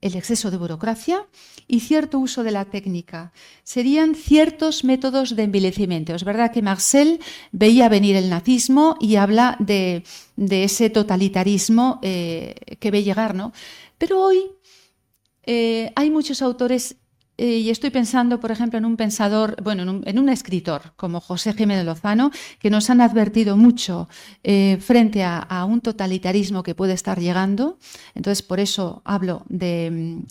el 0.00 0.14
exceso 0.16 0.50
de 0.50 0.56
burocracia 0.56 1.26
y 1.66 1.80
cierto 1.80 2.18
uso 2.18 2.42
de 2.42 2.52
la 2.52 2.64
técnica. 2.64 3.32
Serían 3.64 4.14
ciertos 4.14 4.84
métodos 4.84 5.34
de 5.36 5.42
envilecimiento. 5.42 6.14
Es 6.14 6.24
verdad 6.24 6.52
que 6.52 6.62
Marcel 6.62 7.20
veía 7.52 7.88
venir 7.88 8.16
el 8.16 8.30
nazismo 8.30 8.96
y 9.00 9.16
habla 9.16 9.56
de, 9.58 10.04
ese 10.36 10.90
totalitarismo 10.90 11.98
eh, 12.02 12.54
que 12.78 12.90
ve 12.90 13.02
llegar, 13.02 13.34
¿no? 13.34 13.52
Pero 13.98 14.22
hoy 14.22 14.44
eh, 15.44 15.92
hay 15.96 16.10
muchos 16.10 16.42
autores 16.42 16.96
y 17.38 17.70
estoy 17.70 17.90
pensando, 17.90 18.40
por 18.40 18.50
ejemplo, 18.50 18.78
en 18.78 18.84
un 18.84 18.96
pensador, 18.96 19.62
bueno, 19.62 20.02
en 20.04 20.18
un, 20.18 20.28
escritor 20.28 20.92
como 20.96 21.20
José 21.20 21.52
Jiménez 21.52 21.84
Lozano, 21.86 22.32
que 22.58 22.68
nos 22.68 22.90
han 22.90 23.00
advertido 23.00 23.56
mucho 23.56 24.08
eh, 24.42 24.78
frente 24.80 25.22
a, 25.22 25.64
un 25.64 25.80
totalitarismo 25.80 26.64
que 26.64 26.74
puede 26.74 26.94
estar 26.94 27.20
llegando. 27.20 27.78
Entonces, 28.16 28.42
por 28.42 28.58
eso 28.58 29.02
hablo 29.04 29.44
de, 29.48 30.22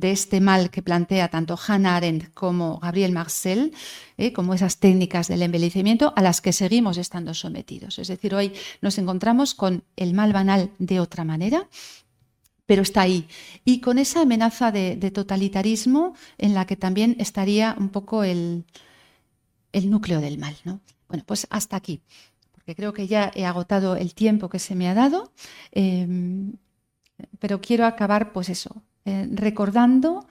este 0.00 0.40
mal 0.40 0.70
que 0.70 0.82
plantea 0.82 1.28
tanto 1.28 1.58
Hannah 1.58 1.96
Arendt 1.96 2.32
como 2.34 2.78
Gabriel 2.78 3.10
Marcel, 3.10 3.72
eh, 4.16 4.32
como 4.32 4.54
esas 4.54 4.78
técnicas 4.78 5.26
del 5.26 5.42
envejecimiento 5.42 6.12
a 6.14 6.22
las 6.22 6.40
que 6.40 6.52
seguimos 6.52 6.98
estando 6.98 7.34
sometidos. 7.34 7.98
Es 7.98 8.06
decir, 8.06 8.32
hoy 8.34 8.52
nos 8.80 8.96
encontramos 8.98 9.54
con 9.54 9.82
el 9.96 10.14
mal 10.14 10.32
banal 10.32 10.70
de 10.78 11.00
otra 11.00 11.24
manera 11.24 11.68
pero 12.66 12.82
está 12.82 13.02
ahí. 13.02 13.28
Y 13.64 13.80
con 13.80 13.98
esa 13.98 14.22
amenaza 14.22 14.72
de, 14.72 14.96
totalitarismo 15.10 16.14
en 16.38 16.54
la 16.54 16.66
que 16.66 16.76
también 16.76 17.16
estaría 17.18 17.76
un 17.78 17.90
poco 17.90 18.24
el, 18.24 18.64
núcleo 19.72 20.20
del 20.20 20.38
mal. 20.38 20.56
¿no? 20.64 20.80
Bueno, 21.08 21.24
pues 21.26 21.46
hasta 21.50 21.76
aquí, 21.76 22.00
porque 22.52 22.74
creo 22.74 22.92
que 22.92 23.06
ya 23.06 23.30
he 23.34 23.44
agotado 23.44 23.96
el 23.96 24.14
tiempo 24.14 24.48
que 24.48 24.58
se 24.58 24.74
me 24.74 24.88
ha 24.88 24.94
dado, 24.94 25.32
em, 25.72 26.54
pero 27.38 27.60
quiero 27.60 27.86
acabar, 27.86 28.32
pues 28.32 28.48
eso, 28.48 28.82
eh, 29.04 29.28
recordando 29.30 30.26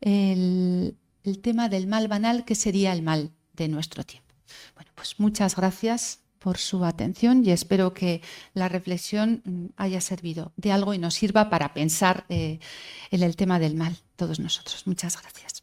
el, 0.00 0.96
el 1.22 1.38
tema 1.40 1.68
del 1.68 1.86
mal 1.86 2.08
banal, 2.08 2.44
que 2.44 2.54
sería 2.54 2.92
el 2.92 3.02
mal 3.02 3.30
de 3.54 3.68
nuestro 3.68 4.04
tiempo. 4.04 4.34
Bueno, 4.74 4.90
pues 4.94 5.18
muchas 5.18 5.56
gracias 5.56 6.25
por 6.46 6.58
su 6.58 6.84
atención 6.84 7.44
y 7.44 7.50
espero 7.50 7.92
que 7.92 8.22
la 8.54 8.68
reflexión 8.68 9.42
mm, 9.44 9.64
haya 9.76 10.00
servido 10.00 10.52
de 10.56 10.70
algo 10.70 10.94
y 10.94 10.98
nos 10.98 11.14
sirva 11.14 11.50
para 11.50 11.74
pensar 11.74 12.24
eh, 12.28 12.60
en 13.10 13.24
el 13.24 13.34
tema 13.34 13.58
del 13.58 13.74
mal, 13.74 13.96
todos 14.14 14.38
nosotros. 14.38 14.86
Muchas 14.86 15.20
gracias. 15.20 15.55